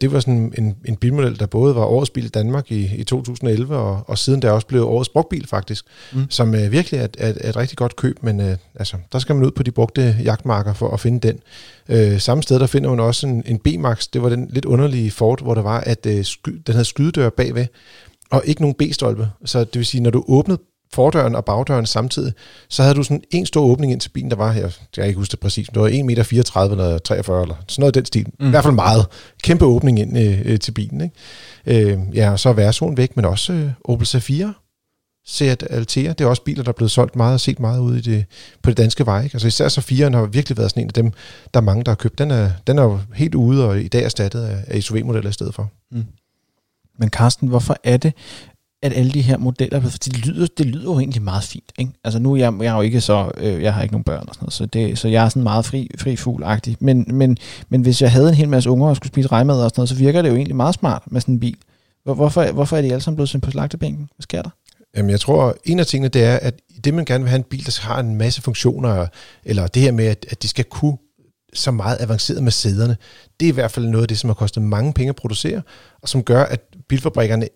det 0.00 0.12
var 0.12 0.20
sådan 0.20 0.54
en, 0.58 0.76
en 0.84 0.96
bilmodel, 0.96 1.38
der 1.38 1.46
både 1.46 1.74
var 1.74 1.84
årets 1.84 2.10
bil 2.10 2.24
i 2.24 2.28
Danmark 2.28 2.72
i, 2.72 2.96
i 2.96 3.04
2011, 3.04 3.76
og, 3.76 4.04
og 4.06 4.18
siden 4.18 4.42
der 4.42 4.50
også 4.50 4.66
blev 4.66 4.86
årets 4.86 5.08
brugtbil 5.08 5.46
faktisk, 5.46 5.84
mm. 6.12 6.30
som 6.30 6.54
øh, 6.54 6.72
virkelig 6.72 7.00
er, 7.00 7.06
er, 7.18 7.32
er 7.40 7.48
et 7.48 7.56
rigtig 7.56 7.78
godt 7.78 7.96
køb, 7.96 8.22
men 8.22 8.40
øh, 8.40 8.56
altså, 8.74 8.96
der 9.12 9.18
skal 9.18 9.34
man 9.34 9.44
ud 9.44 9.50
på 9.50 9.62
de 9.62 9.70
brugte 9.70 10.16
jagtmarker 10.24 10.72
for 10.74 10.90
at 10.90 11.00
finde 11.00 11.28
den. 11.28 11.40
Øh, 11.88 12.20
samme 12.20 12.42
sted, 12.42 12.58
der 12.58 12.66
finder 12.66 12.90
man 12.90 13.00
også 13.00 13.26
en, 13.26 13.42
en 13.46 13.58
B-Max, 13.58 14.06
det 14.12 14.22
var 14.22 14.28
den 14.28 14.48
lidt 14.50 14.64
underlige 14.64 15.10
Ford, 15.10 15.42
hvor 15.42 15.54
der 15.54 15.62
var, 15.62 15.80
at 15.80 16.06
øh, 16.06 16.24
sky, 16.24 16.62
den 16.66 16.74
havde 16.74 16.84
skydedør 16.84 17.30
bagved, 17.30 17.66
og 18.30 18.42
ikke 18.44 18.60
nogen 18.60 18.74
B-stolpe. 18.74 19.28
Så 19.44 19.58
det 19.58 19.76
vil 19.76 19.86
sige, 19.86 20.00
når 20.00 20.10
du 20.10 20.24
åbnede 20.28 20.58
fordøren 20.94 21.34
og 21.34 21.44
bagdøren 21.44 21.86
samtidig, 21.86 22.32
så 22.68 22.82
havde 22.82 22.94
du 22.94 23.02
sådan 23.02 23.22
en 23.30 23.46
stor 23.46 23.62
åbning 23.62 23.92
ind 23.92 24.00
til 24.00 24.08
bilen, 24.08 24.30
der 24.30 24.36
var 24.36 24.52
her, 24.52 24.62
jeg 24.62 24.72
kan 24.94 25.06
ikke 25.06 25.18
huske 25.18 25.32
det 25.32 25.40
præcis, 25.40 25.68
det 25.68 25.82
var 25.82 25.88
1,34 25.88 26.02
meter 26.02 26.68
eller 26.70 26.98
43 26.98 27.42
eller 27.42 27.54
sådan 27.68 27.82
noget 27.82 27.94
den 27.94 28.04
stil. 28.04 28.26
Mm. 28.40 28.46
I 28.46 28.50
hvert 28.50 28.64
fald 28.64 28.74
meget. 28.74 29.06
Kæmpe 29.42 29.64
åbning 29.64 29.98
ind 29.98 30.18
øh, 30.18 30.58
til 30.58 30.72
bilen. 30.72 31.00
Ikke? 31.00 31.90
Øh, 31.90 31.98
ja, 32.14 32.36
så 32.36 32.48
er 32.48 32.52
Versoen 32.52 32.96
væk, 32.96 33.16
men 33.16 33.24
også 33.24 33.52
øh, 33.52 33.70
Opel 33.84 34.06
Zafira, 34.06 34.52
Seat 35.26 35.66
Altea, 35.70 36.12
det 36.12 36.20
er 36.20 36.28
også 36.28 36.42
biler, 36.42 36.62
der 36.62 36.68
er 36.68 36.76
blevet 36.76 36.90
solgt 36.90 37.16
meget 37.16 37.34
og 37.34 37.40
set 37.40 37.60
meget 37.60 37.80
ud 37.80 37.96
i 37.96 38.00
det, 38.00 38.24
på 38.62 38.70
det 38.70 38.76
danske 38.76 39.06
vej. 39.06 39.22
Ikke? 39.22 39.34
Altså 39.34 39.48
især 39.48 39.68
Zafiren 39.68 40.14
har 40.14 40.26
virkelig 40.26 40.58
været 40.58 40.70
sådan 40.70 40.82
en 40.82 40.88
af 40.88 40.92
dem, 40.92 41.12
der 41.54 41.60
er 41.60 41.64
mange, 41.64 41.84
der 41.84 41.90
har 41.90 41.96
købt. 41.96 42.18
Den 42.18 42.30
er, 42.30 42.50
den 42.66 42.78
er 42.78 42.82
jo 42.82 43.00
helt 43.14 43.34
ude 43.34 43.68
og 43.68 43.80
i 43.80 43.88
dag 43.88 44.04
erstattet 44.04 44.42
af, 44.42 44.64
af 44.66 44.82
SUV-modeller 44.82 45.30
i 45.30 45.32
stedet 45.32 45.54
for. 45.54 45.70
Mm. 45.92 46.04
Men 46.98 47.08
Carsten, 47.08 47.48
hvorfor 47.48 47.76
er 47.84 47.96
det, 47.96 48.12
at 48.82 48.92
alle 48.92 49.10
de 49.10 49.22
her 49.22 49.38
modeller, 49.38 49.80
for 49.80 49.90
det 49.90 50.26
lyder, 50.26 50.46
det 50.58 50.66
lyder 50.66 50.84
jo 50.84 50.98
egentlig 50.98 51.22
meget 51.22 51.44
fint. 51.44 51.72
Ikke? 51.78 51.92
Altså 52.04 52.18
nu 52.18 52.32
er 52.32 52.36
jeg, 52.36 52.54
jeg 52.60 52.66
er 52.66 52.74
jo 52.74 52.80
ikke 52.80 53.00
så, 53.00 53.30
øh, 53.36 53.62
jeg 53.62 53.74
har 53.74 53.82
ikke 53.82 53.92
nogen 53.92 54.04
børn 54.04 54.24
og 54.28 54.34
sådan 54.34 54.44
noget, 54.44 54.52
så, 54.52 54.66
det, 54.66 54.98
så 54.98 55.08
jeg 55.08 55.24
er 55.24 55.28
sådan 55.28 55.42
meget 55.42 55.64
fri, 55.64 55.88
fri 55.98 56.16
fuglagtig. 56.16 56.76
Men, 56.80 57.04
men, 57.08 57.36
men 57.68 57.80
hvis 57.80 58.02
jeg 58.02 58.12
havde 58.12 58.28
en 58.28 58.34
hel 58.34 58.48
masse 58.48 58.70
unger 58.70 58.88
og 58.88 58.96
skulle 58.96 59.12
spise 59.12 59.28
rejmad 59.28 59.62
og 59.62 59.70
sådan 59.70 59.80
noget, 59.80 59.88
så 59.88 59.94
virker 59.94 60.22
det 60.22 60.28
jo 60.28 60.34
egentlig 60.34 60.56
meget 60.56 60.74
smart 60.74 61.02
med 61.06 61.20
sådan 61.20 61.34
en 61.34 61.40
bil. 61.40 61.56
Hvor, 62.04 62.14
hvorfor, 62.14 62.52
hvorfor 62.52 62.76
er 62.76 62.82
de 62.82 62.88
alle 62.88 63.00
sammen 63.00 63.16
blevet 63.16 63.28
sendt 63.28 63.44
på 63.44 63.50
slagtebænken? 63.50 64.08
Hvad 64.16 64.22
sker 64.22 64.42
der? 64.42 64.50
Jamen 64.96 65.10
jeg 65.10 65.20
tror, 65.20 65.56
en 65.64 65.78
af 65.78 65.86
tingene 65.86 66.08
det 66.08 66.24
er, 66.24 66.36
at 66.36 66.54
det 66.84 66.94
man 66.94 67.04
gerne 67.04 67.24
vil 67.24 67.28
have 67.28 67.38
en 67.38 67.44
bil, 67.50 67.66
der 67.66 67.80
har 67.82 68.00
en 68.00 68.16
masse 68.16 68.42
funktioner, 68.42 69.06
eller 69.44 69.66
det 69.66 69.82
her 69.82 69.92
med, 69.92 70.06
at, 70.06 70.26
at 70.30 70.42
de 70.42 70.48
skal 70.48 70.64
kunne 70.64 70.96
så 71.54 71.70
meget 71.70 71.96
avanceret 72.00 72.42
med 72.42 72.52
sæderne, 72.52 72.96
det 73.40 73.46
er 73.46 73.52
i 73.52 73.54
hvert 73.54 73.70
fald 73.70 73.86
noget 73.86 74.04
af 74.04 74.08
det, 74.08 74.18
som 74.18 74.30
har 74.30 74.34
kostet 74.34 74.62
mange 74.62 74.92
penge 74.92 75.08
at 75.08 75.16
producere, 75.16 75.62
og 76.02 76.08
som 76.08 76.22
gør, 76.22 76.42
at 76.42 76.60
bilfabrikkerne 76.88 77.48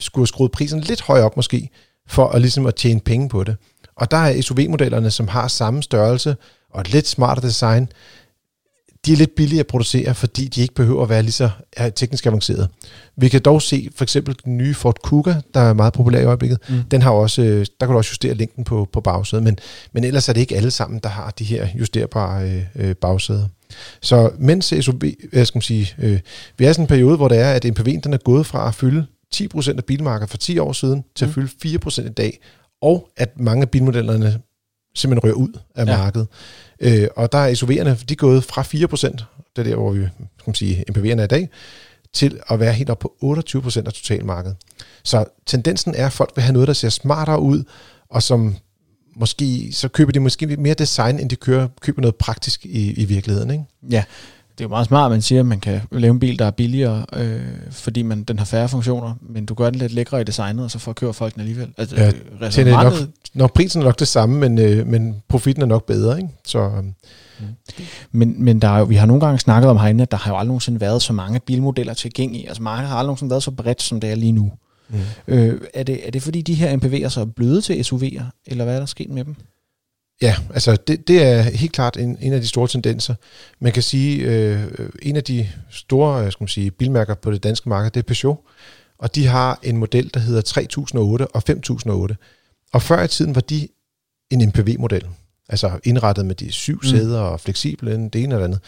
skulle 0.00 0.22
have 0.22 0.26
skruet 0.26 0.52
prisen 0.52 0.80
lidt 0.80 1.02
højere 1.02 1.24
op 1.24 1.36
måske, 1.36 1.70
for 2.08 2.28
at, 2.28 2.40
ligesom 2.40 2.66
at 2.66 2.74
tjene 2.74 3.00
penge 3.00 3.28
på 3.28 3.44
det. 3.44 3.56
Og 3.96 4.10
der 4.10 4.16
er 4.16 4.42
SUV-modellerne, 4.42 5.10
som 5.10 5.28
har 5.28 5.48
samme 5.48 5.82
størrelse 5.82 6.36
og 6.70 6.80
et 6.80 6.92
lidt 6.92 7.06
smartere 7.06 7.46
design, 7.46 7.88
de 9.06 9.12
er 9.12 9.16
lidt 9.16 9.34
billige 9.34 9.60
at 9.60 9.66
producere, 9.66 10.14
fordi 10.14 10.48
de 10.48 10.62
ikke 10.62 10.74
behøver 10.74 11.02
at 11.02 11.08
være 11.08 11.22
lige 11.22 11.32
så 11.32 11.50
teknisk 11.94 12.26
avanceret. 12.26 12.68
Vi 13.16 13.28
kan 13.28 13.40
dog 13.40 13.62
se 13.62 13.88
for 13.96 14.04
eksempel 14.04 14.36
den 14.44 14.56
nye 14.56 14.74
Ford 14.74 14.96
Kuga, 15.02 15.34
der 15.54 15.60
er 15.60 15.72
meget 15.72 15.92
populær 15.92 16.20
i 16.20 16.24
øjeblikket. 16.24 16.58
Mm. 16.68 16.82
Den 16.90 17.02
har 17.02 17.10
også, 17.10 17.42
øh, 17.42 17.66
der 17.80 17.86
kan 17.86 17.92
du 17.92 17.96
også 17.96 18.10
justere 18.10 18.34
længden 18.34 18.64
på, 18.64 18.88
på 18.92 19.00
bagsædet, 19.00 19.44
men, 19.44 19.58
men 19.92 20.04
ellers 20.04 20.28
er 20.28 20.32
det 20.32 20.40
ikke 20.40 20.56
alle 20.56 20.70
sammen, 20.70 21.00
der 21.02 21.08
har 21.08 21.30
de 21.30 21.44
her 21.44 21.68
justerbare 21.74 22.50
øh, 22.50 22.62
øh 22.76 22.94
bagsæder. 22.94 23.46
Så 24.02 24.30
mens 24.38 24.74
SUV, 24.80 25.02
jeg 25.32 25.46
skal 25.46 25.62
sige, 25.62 25.94
øh, 25.98 26.20
vi 26.58 26.64
er 26.64 26.70
i 26.70 26.72
sådan 26.72 26.82
en 26.82 26.88
periode, 26.88 27.16
hvor 27.16 27.28
det 27.28 27.38
er, 27.38 27.52
at 27.52 27.64
MPV'en 27.64 28.00
den 28.00 28.12
er 28.12 28.18
gået 28.24 28.46
fra 28.46 28.68
at 28.68 28.74
fylde 28.74 29.06
10% 29.34 29.76
af 29.76 29.84
bilmarkedet 29.84 30.30
for 30.30 30.36
10 30.36 30.58
år 30.58 30.72
siden 30.72 31.04
til 31.14 31.24
at 31.24 31.36
mm. 31.36 31.48
fylde 31.48 31.78
4% 31.84 32.06
i 32.06 32.08
dag, 32.08 32.40
og 32.82 33.08
at 33.16 33.40
mange 33.40 33.62
af 33.62 33.70
bilmodellerne 33.70 34.40
simpelthen 34.94 35.30
ryger 35.30 35.34
ud 35.36 35.58
af 35.74 35.86
ja. 35.86 35.96
markedet. 35.96 36.28
Øh, 36.80 37.08
og 37.16 37.32
der 37.32 37.38
er 37.38 37.54
SUV'erne, 37.54 38.04
de 38.04 38.12
er 38.12 38.16
gået 38.16 38.44
fra 38.44 38.62
4%, 38.62 39.24
det 39.56 39.66
er 39.66 39.70
der, 39.70 39.76
hvor 39.76 39.92
vi 39.92 40.06
skal 40.38 40.50
man 40.50 40.54
sige, 40.54 40.84
MPV'erne 40.90 41.20
er 41.20 41.24
i 41.24 41.26
dag, 41.26 41.48
til 42.12 42.40
at 42.50 42.60
være 42.60 42.72
helt 42.72 42.90
op 42.90 42.98
på 42.98 43.14
28% 43.22 43.86
af 43.86 43.92
totalmarkedet. 43.92 44.56
Så 45.04 45.24
tendensen 45.46 45.94
er, 45.94 46.06
at 46.06 46.12
folk 46.12 46.32
vil 46.34 46.42
have 46.42 46.52
noget, 46.52 46.68
der 46.68 46.74
ser 46.74 46.88
smartere 46.88 47.40
ud, 47.40 47.64
og 48.10 48.22
som 48.22 48.56
måske, 49.16 49.72
så 49.72 49.88
køber 49.88 50.12
de 50.12 50.20
måske 50.20 50.46
mere 50.46 50.74
design, 50.74 51.18
end 51.18 51.30
de 51.30 51.36
kører, 51.36 51.68
køber 51.80 52.00
noget 52.00 52.16
praktisk 52.16 52.66
i, 52.66 52.92
i 52.92 53.04
virkeligheden. 53.04 53.50
Ikke? 53.50 53.64
Ja, 53.90 54.04
det 54.58 54.64
er 54.64 54.68
jo 54.68 54.68
meget 54.68 54.86
smart, 54.86 55.04
at 55.04 55.10
man 55.10 55.22
siger, 55.22 55.40
at 55.40 55.46
man 55.46 55.60
kan 55.60 55.80
lave 55.92 56.10
en 56.10 56.20
bil, 56.20 56.38
der 56.38 56.44
er 56.44 56.50
billigere, 56.50 57.06
øh, 57.12 57.40
fordi 57.70 58.02
man, 58.02 58.22
den 58.22 58.38
har 58.38 58.46
færre 58.46 58.68
funktioner, 58.68 59.14
men 59.20 59.46
du 59.46 59.54
gør 59.54 59.70
den 59.70 59.78
lidt 59.78 59.92
lækre 59.92 60.20
i 60.20 60.24
designet, 60.24 60.64
og 60.64 60.70
så 60.70 60.78
får 60.78 60.92
kører 60.92 61.12
folk 61.12 61.34
den 61.34 61.40
alligevel. 61.40 61.68
Altså, 61.78 61.96
ja, 61.96 62.10
det 62.40 62.58
er 62.58 62.82
nok, 62.82 62.92
nok, 63.34 63.54
prisen 63.54 63.82
er 63.82 63.84
nok 63.84 63.98
det 63.98 64.08
samme, 64.08 64.38
men, 64.38 64.58
øh, 64.58 64.86
men 64.86 65.22
profitten 65.28 65.62
er 65.62 65.66
nok 65.66 65.86
bedre. 65.86 66.16
Ikke? 66.16 66.28
Så, 66.46 66.58
øh. 66.58 66.84
Mm. 67.40 67.46
Men, 68.12 68.44
men 68.44 68.62
der 68.62 68.68
er 68.68 68.78
jo, 68.78 68.84
vi 68.84 68.94
har 68.94 69.06
nogle 69.06 69.20
gange 69.20 69.38
snakket 69.38 69.70
om 69.70 69.76
herinde, 69.76 70.02
at 70.02 70.10
der 70.10 70.16
har 70.16 70.30
jo 70.30 70.36
aldrig 70.36 70.48
nogensinde 70.48 70.80
været 70.80 71.02
så 71.02 71.12
mange 71.12 71.40
bilmodeller 71.40 71.94
tilgængelige. 71.94 72.48
Altså 72.48 72.62
markedet 72.62 72.88
har 72.88 72.96
aldrig 72.96 73.06
nogensinde 73.06 73.30
været 73.30 73.42
så 73.42 73.50
bredt, 73.50 73.82
som 73.82 74.00
det 74.00 74.10
er 74.10 74.14
lige 74.14 74.32
nu. 74.32 74.52
Mm. 74.88 74.98
Øh, 75.28 75.60
er, 75.74 75.82
det, 75.82 76.06
er 76.06 76.10
det 76.10 76.22
fordi 76.22 76.42
de 76.42 76.54
her 76.54 76.76
MPV'er 76.76 77.08
så 77.08 77.20
er 77.20 77.24
bløde 77.24 77.60
til 77.60 77.82
SUV'er, 77.82 78.22
eller 78.46 78.64
hvad 78.64 78.74
er 78.74 78.78
der 78.78 78.86
sket 78.86 79.10
med 79.10 79.24
dem? 79.24 79.36
Ja, 80.22 80.36
altså 80.54 80.76
det, 80.76 81.08
det 81.08 81.22
er 81.22 81.42
helt 81.42 81.72
klart 81.72 81.96
en, 81.96 82.18
en 82.20 82.32
af 82.32 82.40
de 82.40 82.48
store 82.48 82.68
tendenser. 82.68 83.14
Man 83.60 83.72
kan 83.72 83.82
sige, 83.82 84.22
øh, 84.22 84.62
en 85.02 85.16
af 85.16 85.24
de 85.24 85.48
store 85.70 86.32
skal 86.32 86.42
man 86.42 86.48
sige, 86.48 86.70
bilmærker 86.70 87.14
på 87.14 87.30
det 87.30 87.42
danske 87.42 87.68
marked, 87.68 87.90
det 87.90 88.00
er 88.00 88.14
Peugeot, 88.14 88.38
og 88.98 89.14
de 89.14 89.26
har 89.26 89.58
en 89.62 89.76
model, 89.76 90.10
der 90.14 90.20
hedder 90.20 90.40
3008 90.40 91.26
og 91.26 91.42
5008. 91.42 92.16
Og 92.72 92.82
før 92.82 93.02
i 93.02 93.08
tiden 93.08 93.34
var 93.34 93.40
de 93.40 93.68
en 94.30 94.48
MPV-model, 94.48 95.06
altså 95.48 95.78
indrettet 95.84 96.26
med 96.26 96.34
de 96.34 96.52
syv 96.52 96.74
mm. 96.82 96.88
sæder 96.88 97.20
og 97.20 97.40
fleksible, 97.40 97.92
det 97.92 98.22
ene 98.22 98.34
eller 98.34 98.44
andet. 98.44 98.60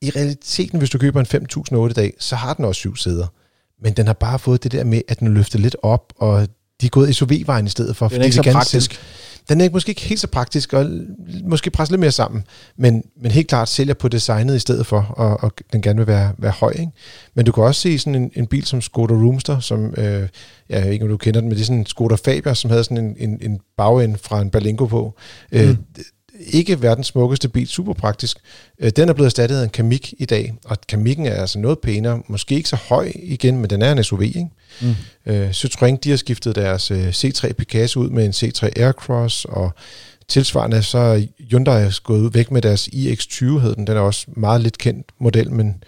I 0.00 0.10
realiteten, 0.10 0.78
hvis 0.78 0.90
du 0.90 0.98
køber 0.98 1.20
en 1.20 1.26
5008 1.26 1.92
i 1.92 1.94
dag, 1.94 2.14
så 2.18 2.36
har 2.36 2.54
den 2.54 2.64
også 2.64 2.78
syv 2.78 2.96
sæder. 2.96 3.26
Men 3.82 3.92
den 3.92 4.06
har 4.06 4.14
bare 4.14 4.38
fået 4.38 4.62
det 4.62 4.72
der 4.72 4.84
med, 4.84 5.02
at 5.08 5.20
den 5.20 5.34
løfter 5.34 5.58
lidt 5.58 5.76
op, 5.82 6.12
og 6.16 6.48
de 6.80 6.86
er 6.86 6.90
gået 6.90 7.16
SUV-vejen 7.16 7.66
i 7.66 7.68
stedet 7.68 7.96
for. 7.96 8.08
Det 8.08 8.18
er 8.18 8.22
ikke 8.22 8.36
så 8.36 8.42
praktisk. 8.52 8.90
Selv, 8.90 9.00
den 9.58 9.60
er 9.60 9.70
måske 9.72 9.88
ikke 9.88 10.02
helt 10.02 10.20
så 10.20 10.26
praktisk, 10.26 10.72
og 10.72 10.90
måske 11.44 11.70
presser 11.70 11.92
lidt 11.92 12.00
mere 12.00 12.12
sammen, 12.12 12.44
men, 12.76 13.04
men 13.22 13.30
helt 13.30 13.48
klart 13.48 13.68
sælger 13.68 13.94
på 13.94 14.08
designet 14.08 14.56
i 14.56 14.58
stedet 14.58 14.86
for, 14.86 15.00
og, 15.00 15.40
og 15.40 15.52
den 15.72 15.82
gerne 15.82 15.98
vil 15.98 16.06
være, 16.06 16.32
være 16.38 16.52
høj. 16.52 16.70
Ikke? 16.70 16.92
Men 17.34 17.46
du 17.46 17.52
kan 17.52 17.64
også 17.64 17.80
se 17.80 17.98
sådan 17.98 18.14
en, 18.14 18.30
en 18.34 18.46
bil 18.46 18.64
som 18.64 18.80
Skoda 18.80 19.14
Roomster, 19.14 19.60
som, 19.60 19.94
øh, 19.96 20.28
jeg 20.68 20.84
ved 20.84 20.92
ikke 20.92 21.04
om 21.04 21.10
du 21.10 21.16
kender 21.16 21.40
den, 21.40 21.48
men 21.48 21.56
det 21.56 21.62
er 21.62 21.66
sådan 21.66 21.78
en 21.78 21.86
Skoda 21.86 22.14
Fabia, 22.14 22.54
som 22.54 22.70
havde 22.70 22.84
sådan 22.84 23.04
en, 23.04 23.16
en, 23.18 23.38
en 23.42 23.60
bagend 23.76 24.16
fra 24.16 24.40
en 24.40 24.50
Berlingo 24.50 24.86
på. 24.86 25.18
Øh, 25.52 25.64
mm. 25.64 25.70
Øh, 25.70 25.76
ikke 26.40 26.82
verdens 26.82 27.06
smukkeste 27.06 27.48
bil, 27.48 27.68
super 27.68 27.92
praktisk. 27.92 28.38
Øh, 28.78 28.90
den 28.96 29.08
er 29.08 29.12
blevet 29.12 29.26
erstattet 29.26 29.58
af 29.58 29.64
en 29.64 29.70
Kamik 29.70 30.14
i 30.18 30.24
dag, 30.24 30.54
og 30.64 30.76
Kamikken 30.88 31.26
er 31.26 31.34
altså 31.34 31.58
noget 31.58 31.78
pænere, 31.78 32.22
måske 32.28 32.54
ikke 32.54 32.68
så 32.68 32.76
høj 32.88 33.12
igen, 33.14 33.58
men 33.58 33.70
den 33.70 33.82
er 33.82 33.92
en 33.92 34.04
SUV. 34.04 34.22
Ikke? 34.22 34.48
Mm. 34.80 34.94
Uh, 35.26 35.50
Citroën, 35.50 35.96
de 35.96 36.10
har 36.10 36.16
skiftet 36.16 36.54
deres 36.54 36.90
uh, 36.90 37.08
C3 37.08 37.52
Picasso 37.52 38.00
ud 38.00 38.10
med 38.10 38.24
en 38.24 38.30
C3 38.30 38.80
Aircross, 38.80 39.44
og 39.44 39.70
tilsvarende 40.28 40.82
så 40.82 40.98
er 40.98 41.22
Hyundai 41.50 41.90
gået 42.04 42.34
væk 42.34 42.50
med 42.50 42.62
deres 42.62 42.88
iX20, 42.88 43.44
hed 43.44 43.74
den. 43.74 43.86
Den 43.86 43.96
er 43.96 44.00
også 44.00 44.26
meget 44.36 44.60
lidt 44.60 44.78
kendt 44.78 45.06
model, 45.20 45.52
men 45.52 45.82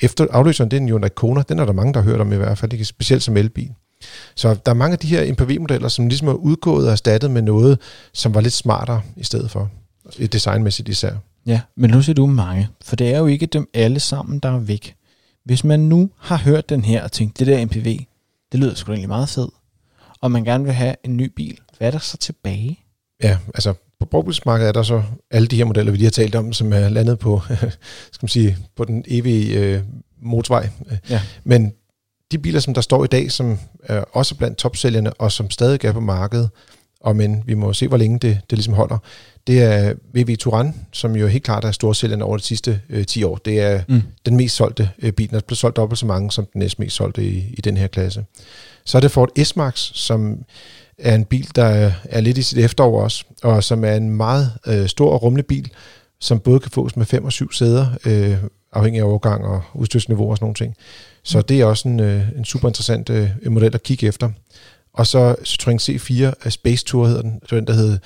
efter 0.00 0.26
afløseren, 0.30 0.70
det 0.70 0.76
er 0.76 0.80
en 0.80 0.88
Hyundai 0.88 1.10
Kona, 1.14 1.42
den 1.48 1.58
er 1.58 1.64
der 1.64 1.72
mange, 1.72 1.94
der 1.94 2.00
har 2.00 2.10
hørt 2.10 2.20
om 2.20 2.32
i 2.32 2.36
hvert 2.36 2.58
fald, 2.58 2.72
ikke? 2.72 2.84
specielt 2.84 3.22
som 3.22 3.36
elbil. 3.36 3.70
Så 4.34 4.56
der 4.66 4.72
er 4.72 4.74
mange 4.74 4.92
af 4.92 4.98
de 4.98 5.06
her 5.06 5.32
MPV-modeller, 5.32 5.88
som 5.88 6.08
ligesom 6.08 6.28
er 6.28 6.32
udgået 6.32 6.86
og 6.86 6.92
erstattet 6.92 7.30
med 7.30 7.42
noget, 7.42 7.78
som 8.12 8.34
var 8.34 8.40
lidt 8.40 8.54
smartere 8.54 9.02
i 9.16 9.24
stedet 9.24 9.50
for 9.50 9.70
designmæssigt 10.32 10.88
især. 10.88 11.12
Ja, 11.46 11.60
men 11.76 11.90
nu 11.90 12.02
siger 12.02 12.14
du 12.14 12.26
mange, 12.26 12.68
for 12.82 12.96
det 12.96 13.14
er 13.14 13.18
jo 13.18 13.26
ikke 13.26 13.46
dem 13.46 13.68
alle 13.74 14.00
sammen, 14.00 14.38
der 14.38 14.48
er 14.48 14.58
væk. 14.58 14.94
Hvis 15.44 15.64
man 15.64 15.80
nu 15.80 16.10
har 16.18 16.36
hørt 16.36 16.68
den 16.68 16.84
her 16.84 17.04
og 17.04 17.12
tænkt, 17.12 17.38
det 17.38 17.46
der 17.46 17.66
MPV, 17.66 17.98
det 18.52 18.60
lyder 18.60 18.74
sgu 18.74 18.92
egentlig 18.92 19.08
meget 19.08 19.28
fedt, 19.28 19.50
og 20.20 20.30
man 20.30 20.44
gerne 20.44 20.64
vil 20.64 20.72
have 20.72 20.94
en 21.04 21.16
ny 21.16 21.32
bil, 21.36 21.58
hvad 21.78 21.88
er 21.88 21.90
der 21.90 21.98
så 21.98 22.16
tilbage? 22.16 22.80
Ja, 23.22 23.38
altså 23.54 23.74
på 24.00 24.04
brugbilsmarkedet 24.04 24.68
er 24.68 24.72
der 24.72 24.82
så 24.82 25.02
alle 25.30 25.48
de 25.48 25.56
her 25.56 25.64
modeller, 25.64 25.92
vi 25.92 25.98
lige 25.98 26.06
har 26.06 26.10
talt 26.10 26.34
om, 26.34 26.52
som 26.52 26.72
er 26.72 26.88
landet 26.88 27.18
på, 27.18 27.42
skal 28.12 28.22
man 28.22 28.28
sige, 28.28 28.56
på 28.76 28.84
den 28.84 29.04
evige 29.08 29.60
øh, 29.60 29.82
motorvej. 30.22 30.68
Ja. 31.10 31.20
Men 31.44 31.72
de 32.32 32.38
biler, 32.38 32.60
som 32.60 32.74
der 32.74 32.80
står 32.80 33.04
i 33.04 33.06
dag, 33.06 33.32
som 33.32 33.58
er 33.82 34.00
også 34.12 34.34
blandt 34.34 34.58
topsælgerne, 34.58 35.12
og 35.12 35.32
som 35.32 35.50
stadig 35.50 35.84
er 35.84 35.92
på 35.92 36.00
markedet, 36.00 36.50
og 37.00 37.16
men 37.16 37.42
vi 37.46 37.54
må 37.54 37.72
se, 37.72 37.88
hvor 37.88 37.96
længe 37.96 38.18
det, 38.18 38.40
det 38.50 38.58
ligesom 38.58 38.74
holder, 38.74 38.98
det 39.46 39.62
er 39.62 39.94
VW 40.14 40.34
Touran, 40.34 40.74
som 40.92 41.16
jo 41.16 41.26
helt 41.26 41.44
klart 41.44 41.64
er 41.64 41.72
storsælgende 41.72 42.24
over 42.24 42.36
de 42.36 42.42
sidste 42.42 42.80
øh, 42.90 43.06
10 43.06 43.22
år. 43.22 43.36
Det 43.36 43.60
er 43.60 43.82
mm. 43.88 44.02
den 44.26 44.36
mest 44.36 44.56
solgte 44.56 44.90
øh, 44.98 45.12
bil. 45.12 45.30
Den 45.30 45.36
er 45.36 45.54
solgt 45.54 45.76
dobbelt 45.76 45.98
så 45.98 46.06
mange 46.06 46.30
som 46.30 46.46
den 46.52 46.58
næst 46.58 46.78
mest 46.78 46.96
solgte 46.96 47.24
i, 47.24 47.54
i 47.58 47.60
den 47.60 47.76
her 47.76 47.86
klasse. 47.86 48.24
Så 48.84 48.98
er 48.98 49.00
det 49.00 49.10
Ford 49.10 49.28
S-Max, 49.44 49.90
som 49.94 50.38
er 50.98 51.14
en 51.14 51.24
bil, 51.24 51.48
der 51.54 51.92
er 52.04 52.20
lidt 52.20 52.38
i 52.38 52.42
sit 52.42 52.58
efterår 52.58 53.02
også, 53.02 53.24
og 53.42 53.64
som 53.64 53.84
er 53.84 53.94
en 53.94 54.10
meget 54.10 54.52
øh, 54.66 54.88
stor 54.88 55.12
og 55.12 55.22
rummelig 55.22 55.46
bil, 55.46 55.70
som 56.20 56.40
både 56.40 56.60
kan 56.60 56.70
fås 56.70 56.96
med 56.96 57.06
5 57.06 57.24
og 57.24 57.32
7 57.32 57.52
sæder, 57.52 57.86
øh, 58.06 58.36
afhængig 58.72 59.00
af 59.00 59.04
overgang 59.04 59.44
og 59.44 59.62
udstyrsniveau 59.74 60.30
og 60.30 60.36
sådan 60.36 60.44
nogle 60.44 60.54
ting. 60.54 60.74
Så 61.22 61.40
det 61.40 61.60
er 61.60 61.64
også 61.64 61.88
en, 61.88 62.00
øh, 62.00 62.28
en 62.36 62.44
super 62.44 62.68
interessant 62.68 63.10
øh, 63.10 63.30
model 63.46 63.74
at 63.74 63.82
kigge 63.82 64.06
efter. 64.06 64.30
Og 64.92 65.06
så 65.06 65.34
Citroën 65.34 65.76
C4 65.76 66.48
Space 66.48 66.84
Tour 66.84 67.06
hedder 67.06 67.22
den, 67.22 67.40
den 67.50 67.66
der 67.66 67.72
hedder 67.72 67.98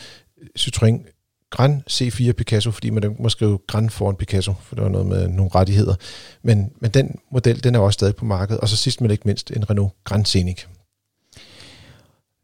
Citroën 0.58 1.12
Grand 1.52 1.82
C4 1.90 2.32
Picasso, 2.32 2.70
fordi 2.70 2.90
man 2.90 3.16
må 3.18 3.28
skrive 3.28 3.58
Grand 3.66 3.90
foran 3.90 4.16
Picasso, 4.16 4.54
for 4.62 4.74
det 4.74 4.84
var 4.84 4.90
noget 4.90 5.06
med 5.06 5.28
nogle 5.28 5.50
rettigheder. 5.54 5.94
Men, 6.42 6.70
men 6.80 6.90
den 6.90 7.18
model, 7.32 7.64
den 7.64 7.74
er 7.74 7.78
også 7.78 7.94
stadig 7.94 8.16
på 8.16 8.24
markedet. 8.24 8.60
Og 8.60 8.68
så 8.68 8.76
sidst 8.76 9.00
men 9.00 9.10
ikke 9.10 9.22
mindst, 9.26 9.50
en 9.50 9.70
Renault 9.70 9.92
Grand 10.04 10.24
Scenic. 10.24 10.64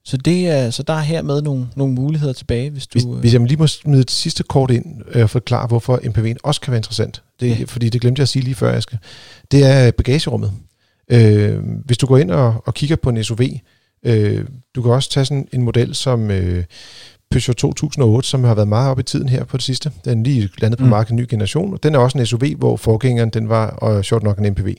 Så, 0.05 0.17
det 0.17 0.49
er, 0.49 0.71
så 0.71 0.83
der 0.83 0.93
er 0.93 1.01
hermed 1.01 1.43
nogle, 1.43 1.69
nogle 1.77 1.95
muligheder 1.95 2.33
tilbage, 2.33 2.71
hvis 2.71 2.87
du... 2.87 2.99
Hvis, 2.99 3.21
hvis 3.21 3.33
jeg 3.33 3.41
lige 3.41 3.57
må 3.57 3.67
smide 3.67 4.01
et 4.01 4.11
sidste 4.11 4.43
kort 4.43 4.71
ind 4.71 5.03
og 5.03 5.21
øh, 5.21 5.29
forklare, 5.29 5.67
hvorfor 5.67 5.97
MPV'en 5.97 6.37
også 6.43 6.61
kan 6.61 6.71
være 6.71 6.79
interessant. 6.79 7.23
Det, 7.41 7.61
ja. 7.61 7.65
Fordi 7.65 7.89
det 7.89 8.01
glemte 8.01 8.21
jeg 8.21 8.25
at 8.25 8.29
sige 8.29 8.43
lige 8.43 8.55
før, 8.55 8.81
skal. 8.81 8.99
Det 9.51 9.65
er 9.65 9.91
bagagerummet. 9.91 10.53
Øh, 11.09 11.59
hvis 11.85 11.99
du 11.99 12.07
går 12.07 12.19
ind 12.19 12.31
og, 12.31 12.63
og 12.67 12.75
kigger 12.75 12.97
på 12.97 13.11
en 13.11 13.25
SUV, 13.25 13.41
øh, 14.03 14.45
du 14.75 14.83
kan 14.83 14.93
også 14.93 15.11
tage 15.11 15.25
sådan 15.25 15.49
en 15.53 15.63
model 15.63 15.95
som 15.95 16.31
øh, 16.31 16.65
Peugeot 17.31 17.57
2008, 17.57 18.29
som 18.29 18.45
har 18.45 18.55
været 18.55 18.69
meget 18.69 18.91
op 18.91 18.99
i 18.99 19.03
tiden 19.03 19.29
her 19.29 19.45
på 19.45 19.57
det 19.57 19.65
sidste. 19.65 19.93
Den 20.05 20.21
er 20.21 20.25
lige 20.25 20.49
landet 20.59 20.79
på 20.79 20.85
mm. 20.85 20.91
markedet, 20.91 21.11
en 21.11 21.17
ny 21.17 21.27
generation. 21.31 21.73
Og 21.73 21.83
den 21.83 21.95
er 21.95 21.99
også 21.99 22.19
en 22.19 22.27
SUV, 22.27 22.45
hvor 22.59 22.77
forgængeren 22.77 23.31
den 23.31 23.49
var 23.49 23.71
og 23.71 24.05
short 24.05 24.23
nok 24.23 24.39
en 24.39 24.51
MPV. 24.51 24.75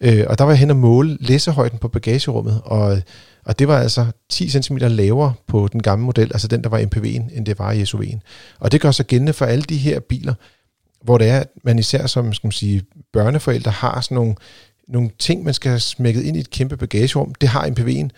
Øh, 0.00 0.24
og 0.28 0.38
der 0.38 0.44
var 0.44 0.50
jeg 0.50 0.58
hen 0.58 0.70
og 0.70 0.76
måle 0.76 1.16
læsehøjden 1.20 1.78
på 1.78 1.88
bagagerummet, 1.88 2.60
og, 2.64 2.98
og 3.44 3.58
det 3.58 3.68
var 3.68 3.78
altså 3.78 4.06
10 4.30 4.48
cm 4.48 4.76
lavere 4.76 5.34
på 5.46 5.68
den 5.72 5.82
gamle 5.82 6.04
model, 6.04 6.30
altså 6.32 6.48
den, 6.48 6.62
der 6.62 6.68
var 6.68 6.78
MPV'en, 6.78 7.36
end 7.36 7.46
det 7.46 7.58
var 7.58 7.72
i 7.72 7.82
SUV'en. 7.82 8.18
Og 8.58 8.72
det 8.72 8.80
gør 8.80 8.90
sig 8.90 9.06
gældende 9.06 9.32
for 9.32 9.44
alle 9.44 9.62
de 9.62 9.76
her 9.76 10.00
biler, 10.00 10.34
hvor 11.04 11.18
det 11.18 11.28
er, 11.28 11.40
at 11.40 11.48
man 11.64 11.78
især 11.78 12.06
som 12.06 12.32
skal 12.32 12.46
man 12.46 12.52
sige, 12.52 12.82
børneforældre 13.12 13.70
har 13.70 14.00
sådan 14.00 14.14
nogle, 14.14 14.34
nogle 14.88 15.10
ting, 15.18 15.44
man 15.44 15.54
skal 15.54 15.68
have 15.68 15.80
smækket 15.80 16.22
ind 16.22 16.36
i 16.36 16.40
et 16.40 16.50
kæmpe 16.50 16.76
bagagerum. 16.76 17.34
Det 17.34 17.48
har 17.48 17.66
MPV'en, 17.66 18.08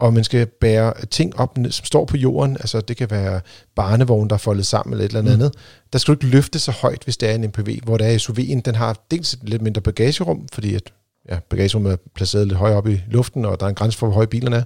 og 0.00 0.14
man 0.14 0.24
skal 0.24 0.46
bære 0.46 0.92
ting 1.10 1.36
op, 1.40 1.58
som 1.70 1.84
står 1.84 2.04
på 2.04 2.16
jorden, 2.16 2.56
altså 2.60 2.80
det 2.80 2.96
kan 2.96 3.10
være 3.10 3.40
barnevogn, 3.76 4.28
der 4.28 4.34
er 4.34 4.38
foldet 4.38 4.66
sammen 4.66 4.92
eller 4.92 5.04
et 5.04 5.08
eller 5.08 5.20
andet 5.20 5.38
mm. 5.38 5.42
andet, 5.42 5.54
der 5.92 5.98
skal 5.98 6.14
du 6.14 6.16
ikke 6.16 6.36
løfte 6.36 6.58
så 6.58 6.70
højt, 6.70 7.04
hvis 7.04 7.16
det 7.16 7.30
er 7.30 7.34
en 7.34 7.42
MPV, 7.42 7.78
hvor 7.84 7.96
det 7.96 8.06
er 8.06 8.18
SUV'en, 8.18 8.60
den 8.60 8.74
har 8.74 9.04
dels 9.10 9.32
et 9.32 9.48
lidt 9.48 9.62
mindre 9.62 9.80
bagagerum, 9.80 10.48
fordi 10.52 10.74
at, 10.74 10.82
ja, 11.30 11.38
bagagerummet 11.50 11.92
er 11.92 11.96
placeret 12.14 12.46
lidt 12.46 12.58
højere 12.58 12.76
op 12.76 12.88
i 12.88 13.00
luften, 13.08 13.44
og 13.44 13.60
der 13.60 13.66
er 13.66 13.70
en 13.70 13.74
grænse 13.74 13.98
for, 13.98 14.06
hvor 14.06 14.14
høje 14.14 14.26
bilerne 14.26 14.56
er. 14.56 14.64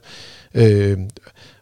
Øh, 0.54 0.98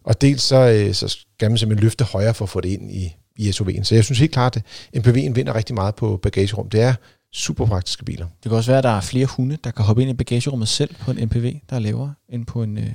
og 0.05 0.21
dels 0.21 0.43
så, 0.43 0.57
øh, 0.57 0.95
så 0.95 1.09
skal 1.09 1.51
man 1.51 1.59
simpelthen 1.59 1.85
løfte 1.85 2.05
højere 2.05 2.35
for 2.35 2.45
at 2.45 2.49
få 2.49 2.61
det 2.61 2.69
ind 2.69 2.91
i, 2.91 3.17
i 3.37 3.51
SUV'en. 3.51 3.83
Så 3.83 3.95
jeg 3.95 4.05
synes 4.05 4.19
helt 4.19 4.33
klart, 4.33 4.57
at 4.57 4.63
MPV'en 4.97 5.33
vinder 5.33 5.55
rigtig 5.55 5.75
meget 5.75 5.95
på 5.95 6.17
bagagerum. 6.17 6.69
Det 6.69 6.81
er 6.81 6.95
super 7.33 7.67
praktiske 7.67 8.05
biler. 8.05 8.27
Det 8.43 8.49
kan 8.51 8.53
også 8.53 8.71
være, 8.71 8.79
at 8.79 8.85
der 8.85 8.91
er 8.91 9.01
flere 9.01 9.27
hunde, 9.27 9.59
der 9.65 9.71
kan 9.71 9.85
hoppe 9.85 10.03
ind 10.03 10.11
i 10.11 10.15
bagagerummet 10.15 10.69
selv 10.69 10.95
på 10.95 11.11
en 11.11 11.25
MPV, 11.25 11.55
der 11.71 11.77
er 11.77 11.81
lavere 11.81 12.15
end 12.29 12.47
på 12.47 12.63
en, 12.63 12.79
øh, 12.79 12.93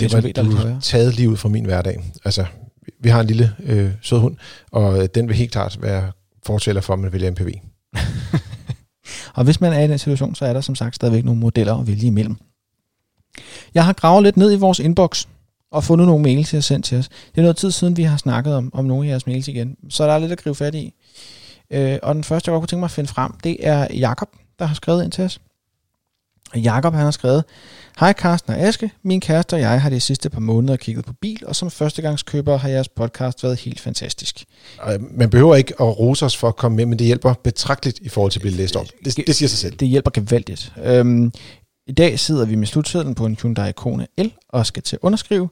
det 0.00 0.12
var 0.12 0.20
du 0.42 0.80
taget 0.80 1.16
lige 1.16 1.30
ud 1.30 1.36
fra 1.36 1.48
min 1.48 1.64
hverdag. 1.64 2.12
Altså, 2.24 2.44
vi 3.00 3.08
har 3.08 3.20
en 3.20 3.26
lille 3.26 3.52
øh, 3.64 3.90
sød 4.02 4.18
hund, 4.18 4.36
og 4.70 5.14
den 5.14 5.28
vil 5.28 5.36
helt 5.36 5.52
klart 5.52 5.78
være 5.82 6.12
fortæller 6.46 6.80
for, 6.80 6.92
at 6.92 6.98
man 6.98 7.12
vælger 7.12 7.30
MPV. 7.30 7.48
og 9.36 9.44
hvis 9.44 9.60
man 9.60 9.72
er 9.72 9.80
i 9.80 9.88
den 9.88 9.98
situation, 9.98 10.34
så 10.34 10.44
er 10.44 10.52
der 10.52 10.60
som 10.60 10.74
sagt 10.74 10.94
stadigvæk 10.94 11.24
nogle 11.24 11.40
modeller 11.40 11.74
at 11.74 11.86
vælge 11.86 12.06
imellem. 12.06 12.36
Jeg 13.74 13.84
har 13.84 13.92
gravet 13.92 14.22
lidt 14.22 14.36
ned 14.36 14.52
i 14.52 14.56
vores 14.56 14.78
inbox 14.78 15.26
og 15.70 15.84
fundet 15.84 16.06
nogle 16.06 16.22
mails 16.22 16.48
til 16.48 16.56
at 16.56 16.64
sende 16.64 16.86
til 16.86 16.98
os. 16.98 17.08
Det 17.08 17.38
er 17.38 17.42
noget 17.42 17.56
tid 17.56 17.70
siden, 17.70 17.96
vi 17.96 18.02
har 18.02 18.16
snakket 18.16 18.54
om, 18.54 18.70
om 18.74 18.84
nogle 18.84 19.06
af 19.06 19.10
jeres 19.10 19.26
mails 19.26 19.48
igen, 19.48 19.76
så 19.88 20.06
der 20.06 20.12
er 20.12 20.18
lidt 20.18 20.32
at 20.32 20.42
gribe 20.42 20.54
fat 20.54 20.74
i. 20.74 20.94
Øh, 21.70 21.98
og 22.02 22.14
den 22.14 22.24
første, 22.24 22.48
jeg 22.48 22.52
godt 22.52 22.60
kunne 22.60 22.66
tænke 22.66 22.80
mig 22.80 22.86
at 22.86 22.90
finde 22.90 23.08
frem, 23.08 23.32
det 23.44 23.56
er 23.60 23.86
Jakob, 23.94 24.28
der 24.58 24.64
har 24.64 24.74
skrevet 24.74 25.04
ind 25.04 25.12
til 25.12 25.24
os. 25.24 25.40
Jakob 26.56 26.94
han 26.94 27.04
har 27.04 27.10
skrevet, 27.10 27.44
Hej 28.00 28.12
Carsten 28.12 28.52
og 28.52 28.60
Aske, 28.60 28.90
min 29.02 29.20
kæreste 29.20 29.54
og 29.54 29.60
jeg 29.60 29.82
har 29.82 29.90
de 29.90 30.00
sidste 30.00 30.30
par 30.30 30.40
måneder 30.40 30.76
kigget 30.76 31.04
på 31.04 31.12
bil, 31.20 31.42
og 31.46 31.56
som 31.56 31.70
førstegangskøber 31.70 32.56
har 32.56 32.68
jeres 32.68 32.88
podcast 32.88 33.44
været 33.44 33.60
helt 33.60 33.80
fantastisk. 33.80 34.44
Man 35.00 35.30
behøver 35.30 35.54
ikke 35.54 35.74
at 35.80 35.98
rose 35.98 36.24
os 36.24 36.36
for 36.36 36.48
at 36.48 36.56
komme 36.56 36.76
med, 36.76 36.86
men 36.86 36.98
det 36.98 37.06
hjælper 37.06 37.34
betragteligt 37.44 37.98
i 37.98 38.08
forhold 38.08 38.32
til 38.32 38.38
at 38.38 38.42
blive 38.42 38.56
læst 38.56 38.76
op. 38.76 38.86
Det, 39.04 39.16
det 39.26 39.36
siger 39.36 39.48
sig 39.48 39.58
selv. 39.58 39.76
Det 39.76 39.88
hjælper 39.88 40.10
gevaldigt. 40.10 40.72
Øhm, 40.84 41.32
I 41.86 41.92
dag 41.92 42.18
sidder 42.18 42.44
vi 42.46 42.54
med 42.54 42.66
slutsedlen 42.66 43.14
på 43.14 43.26
en 43.26 43.38
Hyundai 43.42 43.72
Kona 43.72 44.06
L 44.18 44.26
og 44.48 44.66
skal 44.66 44.82
til 44.82 44.96
at 44.96 45.00
underskrive. 45.02 45.48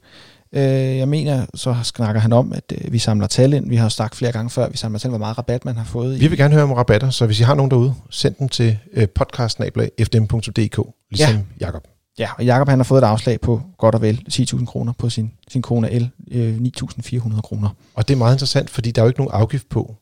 Øh, 0.55 0.63
jeg 0.97 1.09
mener, 1.09 1.47
så 1.55 1.77
snakker 1.83 2.21
han 2.21 2.33
om, 2.33 2.53
at 2.53 2.73
øh, 2.73 2.93
vi 2.93 2.99
samler 2.99 3.27
tal 3.27 3.53
ind. 3.53 3.69
Vi 3.69 3.77
har 3.77 3.85
jo 3.85 3.91
sagt 3.91 4.17
flere 4.17 4.33
gange 4.33 4.51
før, 4.51 4.65
at 4.65 4.73
vi 4.73 4.77
samler 4.77 4.99
tal, 4.99 5.09
hvor 5.09 5.19
meget 5.19 5.39
rabat 5.39 5.65
man 5.65 5.77
har 5.77 5.85
fået. 5.85 6.21
Vi 6.21 6.27
vil 6.27 6.39
gerne 6.39 6.55
høre 6.55 6.65
om 6.65 6.73
rabatter, 6.73 7.11
så 7.11 7.27
hvis 7.27 7.41
I 7.41 7.43
har 7.43 7.55
nogen 7.55 7.71
derude, 7.71 7.95
send 8.11 8.35
dem 8.35 8.49
til 8.49 8.79
øh, 8.93 9.09
podcastnabla.fdm.dk, 9.09 10.79
ligesom 11.11 11.37
ja. 11.37 11.67
Jakob. 11.67 11.87
Ja, 12.19 12.29
og 12.39 12.45
Jakob 12.45 12.69
han 12.69 12.79
har 12.79 12.85
fået 12.85 13.03
et 13.03 13.07
afslag 13.07 13.41
på 13.41 13.63
godt 13.79 13.95
og 13.95 14.03
vel 14.03 14.25
10.000 14.33 14.65
kroner 14.65 14.93
på 14.93 15.11
sin, 15.11 15.33
sin 15.49 15.63
Kona 15.63 15.99
L, 15.99 16.11
øh, 16.31 16.57
9.400 16.57 17.41
kroner. 17.41 17.69
Og 17.95 18.09
det 18.09 18.15
er 18.15 18.19
meget 18.19 18.35
interessant, 18.35 18.71
fordi 18.71 18.91
der 18.91 19.03
er 19.03 19.05
jo 19.05 19.09
ikke 19.09 19.21
nogen 19.21 19.33
afgift 19.35 19.69
på, 19.69 19.97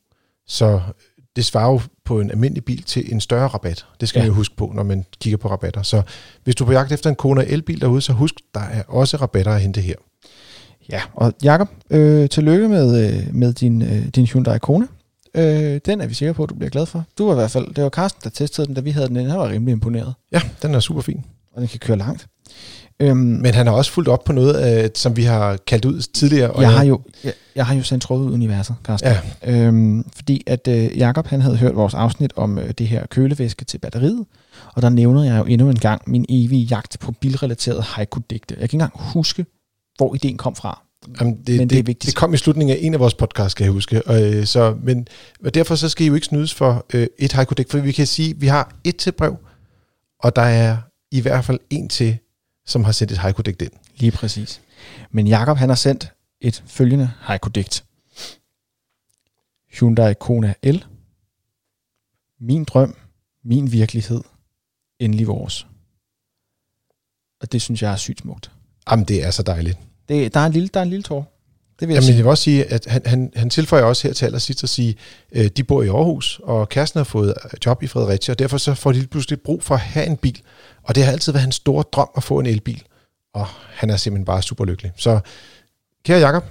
så 0.47 0.81
det 1.37 1.45
svarer 1.45 1.73
jo 1.73 1.81
på 2.05 2.21
en 2.21 2.31
almindelig 2.31 2.65
bil 2.65 2.83
til 2.83 3.13
en 3.13 3.21
større 3.21 3.47
rabat. 3.47 3.87
Det 4.01 4.09
skal 4.09 4.19
ja. 4.19 4.25
man 4.25 4.29
jo 4.29 4.35
huske 4.35 4.57
på, 4.57 4.73
når 4.75 4.83
man 4.83 5.05
kigger 5.21 5.37
på 5.37 5.51
rabatter. 5.51 5.83
Så 5.83 6.03
hvis 6.45 6.55
du 6.55 6.65
er 6.65 6.67
på 6.67 6.73
jagt 6.73 6.93
efter 6.93 7.11
en 7.11 7.17
Kona 7.17 7.57
L-bil 7.57 7.81
derude, 7.81 8.01
så 8.01 8.13
husk, 8.13 8.35
der 8.55 8.61
er 8.61 8.83
også 8.89 9.17
rabatter 9.17 9.53
at 9.53 9.61
hente 9.61 9.81
her. 9.81 9.95
Ja, 10.93 11.01
og 11.15 11.33
Jakob, 11.43 11.69
øh, 11.91 12.29
tillykke 12.29 12.69
med, 12.69 13.07
øh, 13.15 13.35
med 13.35 13.53
din, 13.53 13.83
øh, 13.83 14.07
din 14.07 14.27
Hyundai 14.27 14.59
Kona. 14.59 14.87
Øh, 15.35 15.81
den 15.87 16.01
er 16.01 16.07
vi 16.07 16.15
sikre 16.15 16.35
på, 16.35 16.43
at 16.43 16.51
du 16.51 16.55
bliver 16.55 16.71
glad 16.71 16.87
for. 16.87 17.05
Du 17.19 17.25
var 17.27 17.33
i 17.33 17.35
hvert 17.35 17.51
fald, 17.51 17.75
det 17.75 17.85
var 17.85 17.91
Carsten, 17.91 18.21
der 18.25 18.31
testede 18.31 18.67
den, 18.67 18.75
da 18.75 18.81
vi 18.81 18.91
havde 18.91 19.09
den. 19.09 19.17
Den 19.17 19.29
var 19.29 19.49
rimelig 19.49 19.73
imponeret, 19.73 20.15
Ja, 20.33 20.41
den 20.63 20.75
er 20.75 20.81
super 20.81 21.01
fin. 21.03 21.25
og 21.53 21.61
den 21.61 21.69
kan 21.69 21.79
køre 21.79 21.97
langt. 21.97 22.27
Øhm, 23.01 23.17
Men 23.17 23.55
han 23.55 23.67
har 23.67 23.75
også 23.75 23.93
fulgt 23.93 24.09
op 24.09 24.25
på 24.25 24.33
noget, 24.33 24.85
øh, 24.85 24.91
som 24.95 25.17
vi 25.17 25.23
har 25.23 25.57
kaldt 25.67 25.85
ud 25.85 26.01
tidligere. 26.01 26.51
Og 26.51 26.63
jeg, 26.63 26.73
har 26.73 26.85
jo, 26.85 27.01
jeg, 27.25 27.33
jeg 27.57 27.67
har 27.67 27.75
jo 27.75 27.83
sendt 27.83 28.03
tråd 28.05 28.21
ud 28.25 28.31
i 28.31 28.35
universet, 28.35 28.77
Carsten. 28.85 29.11
Ja, 29.45 29.53
Øhm, 29.67 30.05
fordi 30.17 30.43
at 30.47 30.69
øh, 30.69 30.99
Jakob 30.99 31.27
han 31.27 31.41
havde 31.41 31.57
hørt 31.57 31.77
vores 31.77 31.95
afsnit 31.95 32.33
om 32.37 32.59
øh, 32.59 32.71
det 32.79 32.89
her 32.89 33.07
kølevæske 33.07 33.65
til 33.65 33.79
batteriet, 33.79 34.25
og 34.75 34.83
der 34.83 34.89
nævner 34.89 35.25
jeg 35.25 35.39
jo 35.39 35.45
endnu 35.45 35.69
en 35.71 35.79
gang 35.79 36.03
min 36.07 36.25
evige 36.29 36.63
jagt 36.65 36.97
på 37.01 37.13
bilrelaterede 37.13 37.83
haiku-digte. 37.83 38.47
Jeg 38.51 38.57
kan 38.59 38.63
ikke 38.65 38.75
engang 38.75 38.93
huske, 38.95 39.47
hvor 39.99 40.15
ideen 40.15 40.37
kom 40.37 40.57
fra. 40.57 40.83
Jamen, 41.21 41.37
det, 41.37 41.49
Men 41.49 41.61
det, 41.61 41.71
det 41.71 41.79
er 41.79 41.83
vigtigt. 41.83 42.07
det 42.07 42.15
kom 42.15 42.35
i 42.35 42.37
slutningen 42.37 42.77
af 42.77 42.81
en 42.83 42.95
af 42.95 43.01
vores 43.01 43.15
podcasts, 43.15 43.53
skal 43.53 43.65
jeg 43.65 43.73
huske. 43.73 44.07
Og, 44.07 44.23
øh, 44.23 44.47
så, 44.47 44.77
men 44.83 45.09
og 45.45 45.55
derfor 45.55 45.75
så 45.75 45.89
skal 45.89 46.05
I 46.05 46.09
jo 46.09 46.15
ikke 46.15 46.27
snydes 46.27 46.55
for 46.55 46.87
øh, 46.95 47.07
et 47.19 47.33
haiku 47.33 47.55
for 47.71 47.79
vi 47.79 47.93
kan 47.93 48.07
sige, 48.07 48.31
at 48.31 48.41
vi 48.41 48.47
har 48.47 48.77
et 48.85 48.97
til 48.97 49.13
brev, 49.13 49.37
og 50.21 50.37
der 50.37 50.43
er 50.43 50.77
i 51.11 51.21
hvert 51.21 51.45
fald 51.45 51.61
en 51.71 51.89
til, 51.89 52.19
som 52.67 52.85
har 52.85 52.93
sendt 52.93 53.13
et 53.13 53.19
haiku 53.19 53.43
ind. 53.47 53.71
Lige 53.97 54.13
præcis. 54.13 54.61
Men 55.11 55.27
Jakob 55.27 55.57
han 55.57 55.69
har 55.69 55.77
sendt 55.77 56.13
et 56.41 56.65
følgende 56.67 57.11
haiku-digt. 57.21 57.85
Hyundai 59.73 60.15
Kona 60.15 60.55
L. 60.63 60.77
Min 62.41 62.65
drøm, 62.65 62.97
min 63.45 63.73
virkelighed, 63.73 64.21
endelig 64.99 65.27
vores. 65.27 65.67
Og 67.41 67.53
det 67.53 67.63
synes 67.63 67.83
jeg 67.83 67.93
er 67.93 67.97
sygt 67.97 68.21
smukt. 68.21 68.51
Jamen, 68.91 69.05
det 69.05 69.25
er 69.25 69.31
så 69.31 69.43
dejligt. 69.43 69.79
Det, 70.09 70.35
der, 70.35 70.41
er 70.41 70.47
en 70.47 70.53
lille, 70.53 70.69
der 70.75 70.81
er 70.81 70.85
en 70.85 70.91
lille 70.91 71.03
tår. 71.03 71.35
Det 71.81 71.89
vil 71.89 71.95
jeg 71.95 72.03
Jamen, 72.03 72.07
sige. 72.07 72.17
jeg 72.17 72.25
vil 72.25 72.31
også 72.31 72.45
sige, 72.45 72.65
at 72.65 72.87
han, 72.87 73.03
han, 73.05 73.33
han 73.37 73.51
tilføjer 73.51 73.85
også 73.85 74.09
her 74.09 74.15
til 74.15 74.27
allersidst 74.27 74.63
at 74.63 74.69
sige, 74.69 74.95
øh, 75.33 75.47
de 75.47 75.65
bor 75.65 75.83
i 75.83 75.89
Aarhus, 75.89 76.41
og 76.43 76.69
kæresten 76.69 76.99
har 76.99 77.05
fået 77.05 77.35
job 77.67 77.83
i 77.83 77.87
Fredericia, 77.87 78.33
og 78.33 78.39
derfor 78.39 78.59
så 78.59 78.75
får 78.75 78.93
de 78.93 78.99
lige 78.99 79.09
pludselig 79.09 79.41
brug 79.41 79.63
for 79.63 79.75
at 79.75 79.81
have 79.81 80.07
en 80.07 80.17
bil. 80.17 80.41
Og 80.83 80.95
det 80.95 81.05
har 81.05 81.13
altid 81.13 81.33
været 81.33 81.41
hans 81.41 81.55
store 81.55 81.85
drøm 81.93 82.09
at 82.17 82.23
få 82.23 82.39
en 82.39 82.47
elbil. 82.47 82.83
Og 83.35 83.47
han 83.71 83.91
er 83.91 83.97
simpelthen 83.97 84.25
bare 84.25 84.43
super 84.43 84.65
lykkelig. 84.65 84.93
Så 84.97 85.21
kære 86.05 86.19
Jakob, 86.19 86.45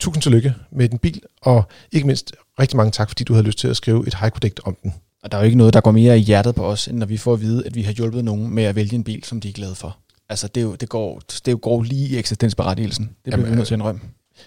tusind 0.00 0.22
tillykke 0.22 0.54
med 0.72 0.88
din 0.88 0.98
bil, 0.98 1.20
og 1.42 1.62
ikke 1.92 2.06
mindst 2.06 2.32
rigtig 2.60 2.76
mange 2.76 2.90
tak, 2.90 3.08
fordi 3.10 3.24
du 3.24 3.32
havde 3.32 3.46
lyst 3.46 3.58
til 3.58 3.68
at 3.68 3.76
skrive 3.76 4.06
et 4.06 4.14
haiku 4.14 4.38
om 4.64 4.76
den. 4.82 4.94
Og 5.22 5.32
der 5.32 5.38
er 5.38 5.42
jo 5.42 5.44
ikke 5.44 5.58
noget, 5.58 5.74
der 5.74 5.80
går 5.80 5.90
mere 5.90 6.18
i 6.18 6.22
hjertet 6.22 6.54
på 6.54 6.64
os, 6.64 6.88
end 6.88 6.98
når 6.98 7.06
vi 7.06 7.16
får 7.16 7.32
at 7.32 7.40
vide, 7.40 7.66
at 7.66 7.74
vi 7.74 7.82
har 7.82 7.92
hjulpet 7.92 8.24
nogen 8.24 8.54
med 8.54 8.64
at 8.64 8.74
vælge 8.74 8.94
en 8.94 9.04
bil, 9.04 9.24
som 9.24 9.40
de 9.40 9.48
er 9.48 9.52
glade 9.52 9.74
for. 9.74 9.98
Altså, 10.30 10.48
det, 10.48 10.60
er 10.60 10.64
jo, 10.64 10.74
det, 10.74 10.88
går, 10.88 11.22
det 11.46 11.60
går 11.60 11.82
lige 11.82 12.08
i 12.08 12.18
eksistensberettigelsen. 12.18 13.04
Det 13.04 13.16
bliver 13.22 13.36
Jamen, 13.36 13.50
vi 13.50 13.56
nødt 13.56 13.66
til 13.66 13.74
at 13.74 13.78
indrømme. 13.78 14.00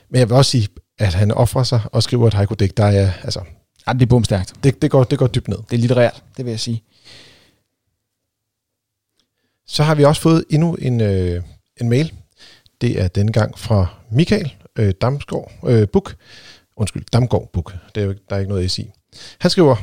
Men 0.10 0.20
jeg 0.20 0.30
vil 0.30 0.38
også 0.38 0.52
sige, 0.52 0.68
at 1.00 1.14
han 1.14 1.32
offrer 1.32 1.64
sig 1.64 1.82
og 1.92 2.04
skriver 2.04 2.28
et 2.28 2.34
haiku 2.34 2.54
der 2.54 2.86
er, 2.86 3.12
altså, 3.24 3.42
Ja, 3.88 3.94
det 3.94 4.02
er 4.02 4.06
bumstærkt. 4.06 4.54
det, 4.64 4.82
det, 4.82 4.92
går, 4.92 5.04
det 5.04 5.20
går 5.20 5.28
dybt 5.28 5.48
ned. 5.48 5.58
Det 5.70 5.76
er 5.76 5.80
litterært, 5.80 6.24
det 6.38 6.46
vil 6.46 6.52
jeg 6.52 6.60
sige. 6.60 6.84
Så 9.68 9.84
har 9.84 9.96
vi 9.96 10.04
også 10.04 10.22
fået 10.22 10.46
endnu 10.50 10.74
en, 10.74 11.02
øh, 11.02 11.44
en 11.82 11.90
mail. 11.90 12.14
Det 12.82 13.02
er 13.02 13.08
denne 13.08 13.32
gang 13.32 13.60
fra 13.60 13.86
Michael 14.12 14.54
øh, 14.76 14.94
Damsgaard 15.02 15.52
øh, 15.68 15.88
Buk. 15.88 16.16
Undskyld, 16.78 17.04
Damgaard 17.14 17.50
Buk. 17.54 17.76
Det 17.96 18.04
er 18.04 18.06
jo, 18.06 18.16
der 18.30 18.36
er 18.36 18.40
ikke 18.40 18.50
noget 18.50 18.64
at 18.64 18.72
sige. 18.72 18.94
Han 19.40 19.52
skriver, 19.52 19.76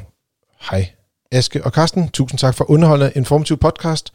Hej 0.70 0.90
Aske 1.32 1.64
og 1.64 1.72
Karsten, 1.72 2.08
tusind 2.08 2.38
tak 2.38 2.54
for 2.54 2.70
underholdende 2.70 3.12
informativ 3.16 3.56
podcast. 3.56 4.12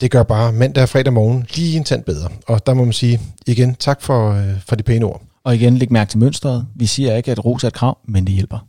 Det 0.00 0.10
gør 0.10 0.22
bare 0.22 0.52
mandag 0.52 0.82
og 0.82 0.88
fredag 0.88 1.12
morgen 1.12 1.46
lige 1.54 1.76
en 1.76 1.84
tand 1.84 2.04
bedre. 2.04 2.28
Og 2.46 2.66
der 2.66 2.74
må 2.74 2.84
man 2.84 2.92
sige 2.92 3.20
igen, 3.46 3.74
tak 3.74 4.02
for, 4.02 4.32
øh, 4.32 4.60
for 4.66 4.76
de 4.76 4.82
pæne 4.82 5.06
ord. 5.06 5.22
Og 5.44 5.54
igen, 5.54 5.76
læg 5.76 5.92
mærke 5.92 6.10
til 6.10 6.18
mønstret. 6.18 6.66
Vi 6.76 6.86
siger 6.86 7.16
ikke, 7.16 7.30
at 7.30 7.44
ros 7.44 7.64
er 7.64 7.68
et 7.68 7.74
krav, 7.74 7.98
men 8.08 8.26
det 8.26 8.34
hjælper. 8.34 8.66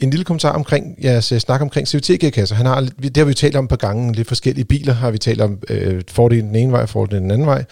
En 0.00 0.10
lille 0.10 0.24
kommentar 0.24 0.52
omkring 0.52 1.04
jeres 1.04 1.24
snak 1.24 1.60
omkring 1.60 1.88
CVT-gearkasser. 1.88 2.54
Han 2.54 2.66
har, 2.66 2.80
det 2.80 3.16
har 3.16 3.24
vi 3.24 3.30
jo 3.30 3.34
talt 3.34 3.56
om 3.56 3.68
på 3.68 3.76
gangen. 3.76 4.14
Lidt 4.14 4.28
forskellige 4.28 4.64
biler 4.64 4.92
har 4.92 5.10
vi 5.10 5.18
talt 5.18 5.40
om 5.40 5.58
øh, 5.68 6.02
fordelen 6.08 6.46
den 6.46 6.56
ene 6.56 6.72
vej 6.72 6.82
og 6.82 6.88
fordelen 6.88 7.22
den 7.22 7.30
anden 7.30 7.46
vej. 7.46 7.64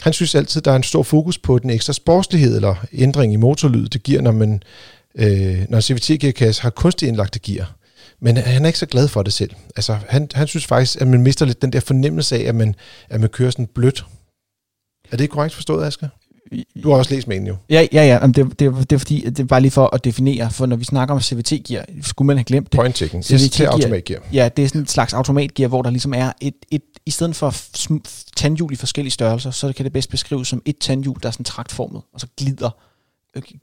Han 0.00 0.12
synes 0.12 0.34
altid, 0.34 0.60
der 0.60 0.72
er 0.72 0.76
en 0.76 0.82
stor 0.82 1.02
fokus 1.02 1.38
på 1.38 1.58
den 1.58 1.70
ekstra 1.70 1.92
sportslighed 1.92 2.56
eller 2.56 2.74
ændring 2.92 3.32
i 3.32 3.36
motorlyd, 3.36 3.88
det 3.88 4.02
giver, 4.02 4.20
når, 4.20 4.32
man, 4.32 4.62
øh, 5.14 5.64
når 5.68 5.80
CVT-gearkasse 5.80 6.62
har 6.62 6.70
kunstigt 6.70 7.08
indlagte 7.08 7.38
gear. 7.38 7.74
Men 8.20 8.36
han 8.36 8.62
er 8.62 8.66
ikke 8.66 8.78
så 8.78 8.86
glad 8.86 9.08
for 9.08 9.22
det 9.22 9.32
selv. 9.32 9.50
Altså, 9.76 9.98
han, 10.08 10.28
han 10.34 10.46
synes 10.46 10.66
faktisk, 10.66 11.00
at 11.00 11.06
man 11.08 11.22
mister 11.22 11.46
lidt 11.46 11.62
den 11.62 11.72
der 11.72 11.80
fornemmelse 11.80 12.36
af, 12.36 12.40
at 12.48 12.54
man, 12.54 12.74
at 13.10 13.20
man 13.20 13.28
kører 13.28 13.50
sådan 13.50 13.66
blødt. 13.66 14.06
Er 15.12 15.16
det 15.16 15.30
korrekt 15.30 15.54
forstået, 15.54 15.84
Asger? 15.86 16.08
Du 16.82 16.90
har 16.90 16.96
også 16.96 17.14
læst 17.14 17.28
mailen 17.28 17.46
jo. 17.46 17.56
Ja, 17.70 17.86
ja, 17.92 18.02
ja. 18.06 18.26
Det, 18.26 18.36
det, 18.36 18.58
det 18.58 18.92
er 18.92 18.98
fordi, 18.98 19.20
det 19.24 19.40
er 19.40 19.44
bare 19.44 19.60
lige 19.60 19.70
for 19.70 19.94
at 19.94 20.04
definere, 20.04 20.50
for 20.50 20.66
når 20.66 20.76
vi 20.76 20.84
snakker 20.84 21.14
om 21.14 21.20
CVT-gear, 21.20 21.84
skulle 22.02 22.26
man 22.26 22.36
have 22.36 22.44
glemt 22.44 22.72
det. 22.72 22.78
Point 22.78 22.96
checking. 22.96 23.24
CVT 23.24 23.32
Yes, 23.32 23.50
til 23.50 23.62
gear. 23.62 23.72
automatgear. 23.72 24.20
Ja, 24.32 24.48
det 24.56 24.64
er 24.64 24.68
sådan 24.68 24.82
et 24.82 24.90
slags 24.90 25.12
automatgear, 25.14 25.68
hvor 25.68 25.82
der 25.82 25.90
ligesom 25.90 26.14
er 26.14 26.32
et, 26.40 26.54
et 26.70 26.82
i 27.06 27.10
stedet 27.10 27.36
for 27.36 27.54
tandhjul 28.36 28.72
i 28.72 28.76
forskellige 28.76 29.12
størrelser, 29.12 29.50
så 29.50 29.72
kan 29.72 29.84
det 29.84 29.92
bedst 29.92 30.10
beskrives 30.10 30.48
som 30.48 30.62
et 30.64 30.78
tandhjul, 30.78 31.16
der 31.22 31.28
er 31.28 31.32
sådan 31.32 31.44
traktformet, 31.44 32.02
og 32.14 32.20
så 32.20 32.26
glider 32.36 32.70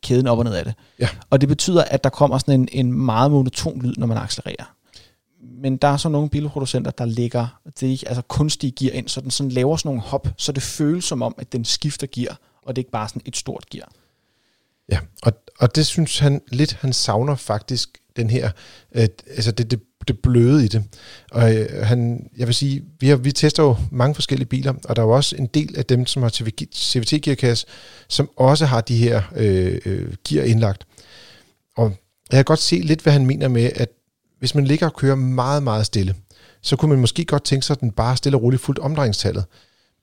kæden 0.02 0.28
op 0.28 0.38
og 0.38 0.44
ned 0.44 0.54
af 0.54 0.66
det. 0.66 0.74
Ja. 1.00 1.10
Og 1.30 1.42
det 1.42 1.50
betyder, 1.50 1.84
at 1.84 2.04
der 2.04 2.10
kommer 2.10 2.38
sådan 2.38 2.60
en, 2.62 2.70
en 2.72 2.94
meget 2.94 3.32
monoton 3.32 3.82
lyd, 3.82 3.94
når 3.98 4.08
man 4.08 4.18
accelererer. 4.18 4.76
Men 5.62 5.78
der 5.78 5.88
er 5.88 5.98
så 5.98 6.10
nogle 6.10 6.30
bilproducenter, 6.30 6.92
der 6.92 7.06
lægger 7.06 7.62
det 7.80 7.88
ikke, 7.88 8.08
altså 8.08 8.22
kunstige 8.22 8.72
gear 8.72 8.94
ind, 8.94 9.08
så 9.08 9.22
den 9.22 9.32
sådan 9.32 9.52
laver 9.52 9.78
sådan 9.78 9.90
nogle 9.90 10.02
hop, 10.02 10.28
så 10.38 10.52
det 10.52 10.64
føles 10.64 11.06
som 11.06 11.22
om, 11.22 11.36
at 11.38 11.54
den 11.54 11.66
skifter 11.66 12.08
gear, 12.12 12.40
og 12.64 12.76
det 12.76 12.82
er 12.82 12.84
ikke 12.84 12.92
bare 12.92 13.10
sådan 13.10 13.22
et 13.26 13.38
stort 13.38 13.66
gear. 13.70 13.92
Ja, 14.92 15.00
og, 15.24 15.34
og 15.60 15.76
det 15.76 15.86
synes 15.86 16.20
han 16.20 16.42
lidt, 16.52 16.74
han 16.74 16.94
savner 16.94 17.36
faktisk 17.36 17.98
den 18.16 18.30
her, 18.30 18.52
øh, 18.92 19.08
altså 19.28 19.52
det, 19.52 19.72
det, 19.72 19.82
det 20.08 20.20
bløde 20.20 20.66
i 20.66 20.68
det. 20.68 20.84
Og 21.32 21.56
øh, 21.56 21.86
han, 21.86 22.30
jeg 22.38 22.48
vil 22.48 22.56
sige, 22.56 22.84
vi, 23.00 23.08
har, 23.08 23.16
vi 23.16 23.32
tester 23.32 23.64
jo 23.64 23.76
mange 23.92 24.16
forskellige 24.16 24.48
biler, 24.48 24.74
og 24.86 24.96
der 24.96 25.02
er 25.02 25.06
jo 25.06 25.12
også 25.12 25.36
en 25.36 25.46
del 25.46 25.78
af 25.78 25.86
dem, 25.86 26.06
som 26.06 26.22
har 26.22 26.30
CVT-gearkasse, 26.76 27.68
som 28.08 28.30
også 28.38 28.66
har 28.66 28.82
de 28.82 28.98
her 28.98 29.22
øh, 29.36 29.82
øh, 29.86 30.14
gear 30.28 30.46
indlagt. 30.46 30.88
Og 31.78 31.94
jeg 32.32 32.38
kan 32.38 32.46
godt 32.46 32.60
se 32.60 32.76
lidt, 32.76 33.02
hvad 33.02 33.14
han 33.14 33.26
mener 33.26 33.48
med, 33.48 33.72
at 33.76 33.90
hvis 34.40 34.56
man 34.56 34.66
ligger 34.66 34.86
og 34.86 34.96
kører 34.96 35.16
meget, 35.16 35.64
meget 35.64 35.86
stille, 35.86 36.16
så 36.62 36.76
kunne 36.76 36.90
man 36.90 37.00
måske 37.00 37.26
godt 37.26 37.44
tænke 37.44 37.66
sig, 37.66 37.74
at 37.74 37.82
den 37.82 37.92
bare 37.92 38.18
stille 38.18 38.38
og 38.38 38.42
roligt 38.42 38.62
fuldt 38.62 38.80
omdrejningstallet. 38.80 39.46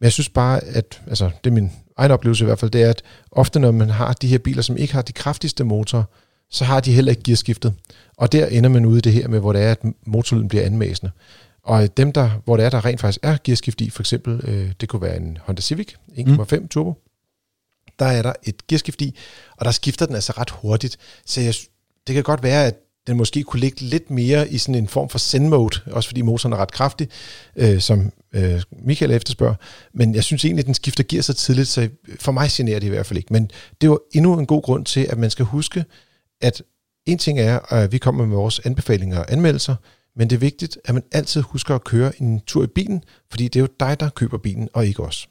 Men 0.01 0.05
jeg 0.05 0.13
synes 0.13 0.29
bare, 0.29 0.65
at, 0.65 1.03
altså 1.07 1.31
det 1.45 1.51
er 1.51 1.55
min 1.55 1.71
egen 1.97 2.11
oplevelse 2.11 2.45
i 2.45 2.47
hvert 2.47 2.59
fald, 2.59 2.71
det 2.71 2.83
er, 2.83 2.91
at 2.91 3.03
ofte 3.31 3.61
når 3.61 3.71
man 3.71 3.91
har 3.91 4.13
de 4.13 4.29
her 4.29 4.39
biler, 4.39 4.63
som 4.63 4.77
ikke 4.77 4.95
har 4.95 5.03
de 5.03 5.13
kraftigste 5.13 5.65
motorer, 5.65 6.05
så 6.53 6.65
har 6.65 6.81
de 6.81 6.93
heller 6.93 7.11
ikke 7.11 7.23
gearskiftet. 7.23 7.75
Og 8.17 8.33
der 8.33 8.47
ender 8.47 8.71
man 8.71 8.85
ude 8.85 8.99
i 8.99 9.01
det 9.01 9.13
her 9.13 9.29
med, 9.29 9.41
hvor 9.41 9.53
det 9.53 9.63
er, 9.63 9.71
at 9.71 9.79
motorlyden 10.07 10.49
bliver 10.49 10.65
anmæsende. 10.65 11.13
Og 11.63 11.97
dem, 11.97 12.13
der, 12.13 12.31
hvor 12.45 12.57
det 12.57 12.67
er, 12.67 12.71
der 12.71 12.85
rent 12.85 13.01
faktisk 13.01 13.19
er 13.23 13.37
gearskift 13.45 13.81
i, 13.81 13.91
for 13.91 14.03
eksempel, 14.03 14.41
øh, 14.45 14.73
det 14.81 14.89
kunne 14.89 15.03
være 15.03 15.17
en 15.17 15.39
Honda 15.43 15.63
Civic 15.63 15.93
1.5 16.09 16.57
mm. 16.57 16.69
turbo, 16.69 16.95
der 17.99 18.07
er 18.07 18.23
der 18.23 18.33
et 18.43 18.67
gearskift 18.67 19.03
i, 19.03 19.15
og 19.57 19.65
der 19.65 19.71
skifter 19.71 20.07
den 20.07 20.15
altså 20.15 20.33
ret 20.33 20.51
hurtigt. 20.51 20.97
Så 21.27 21.41
jeg, 21.41 21.55
det 22.07 22.15
kan 22.15 22.23
godt 22.23 22.43
være, 22.43 22.67
at 22.67 22.75
den 23.07 23.17
måske 23.17 23.43
kunne 23.43 23.61
ligge 23.61 23.81
lidt 23.81 24.11
mere 24.11 24.49
i 24.49 24.59
sådan 24.59 24.75
en 24.75 24.89
form 24.89 25.09
for 25.09 25.19
send-mode, 25.19 25.81
også 25.87 26.09
fordi 26.09 26.23
motoren 26.23 26.53
er 26.53 26.57
ret 26.57 26.73
kraftig, 26.73 27.09
øh, 27.57 27.81
som 27.81 28.13
øh, 28.33 28.63
Michael 28.85 29.11
efterspørger. 29.11 29.55
Men 29.93 30.15
jeg 30.15 30.25
synes 30.25 30.45
egentlig, 30.45 30.63
at 30.63 30.67
den 30.67 30.75
skifter 30.75 31.05
gear 31.09 31.23
så 31.23 31.35
tidligt, 31.35 31.69
så 31.69 31.89
for 32.21 32.33
mig 32.33 32.49
generer 32.53 32.79
det 32.79 32.87
i 32.87 32.91
hvert 32.91 33.07
fald 33.07 33.17
ikke. 33.19 33.33
Men 33.33 33.51
det 33.81 33.91
var 33.91 33.99
endnu 34.13 34.39
en 34.39 34.47
god 34.47 34.63
grund 34.63 34.85
til, 34.85 35.07
at 35.11 35.19
man 35.19 35.31
skal 35.31 35.45
huske, 35.45 35.85
at 36.43 36.63
en 37.07 37.19
ting 37.19 37.39
er, 37.39 37.59
at 37.73 37.93
vi 37.93 37.99
kommer 37.99 38.27
med 38.27 38.37
vores 38.37 38.61
anbefalinger 38.65 39.19
og 39.19 39.33
anmeldelser, 39.33 39.75
Men 40.17 40.31
det 40.31 40.37
er 40.37 40.41
vigtigt, 40.41 40.79
at 40.85 40.95
man 40.95 41.03
altid 41.13 41.41
husker 41.41 41.75
at 41.75 41.85
køre 41.85 42.23
en 42.23 42.41
tur 42.47 42.65
i 42.65 42.67
bilen, 42.67 43.05
fordi 43.31 43.45
det 43.45 43.57
er 43.57 43.61
jo 43.61 43.69
dig, 43.81 44.01
der 44.01 44.09
køber 44.09 44.39
bilen, 44.39 44.69
og 44.73 44.87
ikke 44.87 45.03
os. 45.03 45.29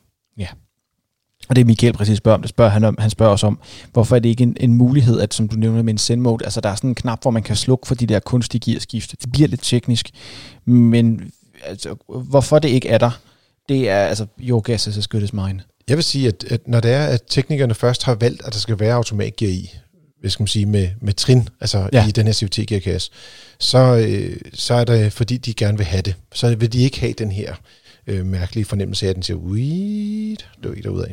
Og 1.50 1.56
det 1.56 1.62
er 1.62 1.65
Michael 1.65 1.93
præcis 1.93 2.17
spørger 2.17 2.36
om. 2.36 2.41
Det 2.41 2.50
spørger 2.50 2.71
han 2.71 2.84
om. 2.84 2.95
Han 3.00 3.10
spørger 3.10 3.34
os 3.34 3.43
om, 3.43 3.60
hvorfor 3.93 4.15
er 4.15 4.19
det 4.19 4.30
ikke 4.30 4.43
en, 4.43 4.58
en 4.60 4.74
mulighed, 4.74 5.19
at 5.19 5.34
som 5.34 5.47
du 5.47 5.56
nævner 5.56 5.82
med 5.82 5.93
en 5.93 5.97
send 5.97 6.21
mode, 6.21 6.45
altså 6.45 6.62
der 6.62 6.69
er 6.69 6.76
sådan 6.76 6.89
en 6.89 6.95
knap, 6.95 7.21
hvor 7.21 7.32
man 7.32 7.43
kan 7.43 7.56
slukke 7.56 7.88
for 7.88 7.95
de 7.95 8.06
der 8.06 8.19
kunstige 8.19 8.71
gearskifte. 8.71 9.17
Det 9.21 9.32
bliver 9.32 9.47
lidt 9.47 9.63
teknisk, 9.63 10.10
men 10.65 11.32
altså, 11.63 11.95
hvorfor 12.08 12.60
det 12.60 12.69
ikke 12.69 12.89
er 12.89 12.97
der, 12.97 13.19
det 13.69 13.89
er 13.89 14.06
altså, 14.06 14.26
your 14.39 14.62
guess 14.62 14.88
is 14.88 14.97
as 14.97 15.08
good 15.08 15.24
as 15.24 15.34
mine. 15.34 15.62
Jeg 15.88 15.97
vil 15.97 16.04
sige, 16.04 16.28
at, 16.28 16.43
at 16.43 16.67
når 16.67 16.80
det 16.80 16.91
er, 16.91 17.06
at 17.06 17.21
teknikerne 17.30 17.74
først 17.74 18.04
har 18.04 18.15
valgt, 18.15 18.41
at 18.45 18.54
der 18.54 18.60
skal 18.60 18.80
være 18.80 18.93
automatgear 18.93 19.50
i, 19.50 19.74
hvad 20.22 20.32
skal 20.32 20.42
man 20.42 20.48
sige, 20.48 20.66
med, 20.66 20.90
med 21.02 21.14
trin, 21.14 21.50
altså 21.62 21.90
ja. 21.94 22.08
I 22.08 22.12
den 22.12 22.26
her 22.26 22.34
CVT-gearkasse, 22.34 23.12
så, 23.60 24.06
øh, 24.08 24.38
så 24.54 24.74
er 24.74 24.84
det, 24.84 25.14
fordi 25.14 25.38
de 25.38 25.54
gerne 25.54 25.78
vil 25.78 25.88
have 25.88 26.02
det. 26.02 26.16
Så 26.34 26.56
vil 26.56 26.74
de 26.74 26.80
ikke 26.80 27.00
have 27.00 27.14
den 27.14 27.32
her 27.32 27.56
øh, 28.08 28.26
mærkelige 28.26 28.66
fornemmelse 28.66 29.06
af, 29.06 29.10
at 29.10 29.16
den 29.16 29.24
siger, 29.24 29.38
det 29.38 30.66
er 30.66 30.70
ikke 30.70 30.84
derudad. 30.84 31.08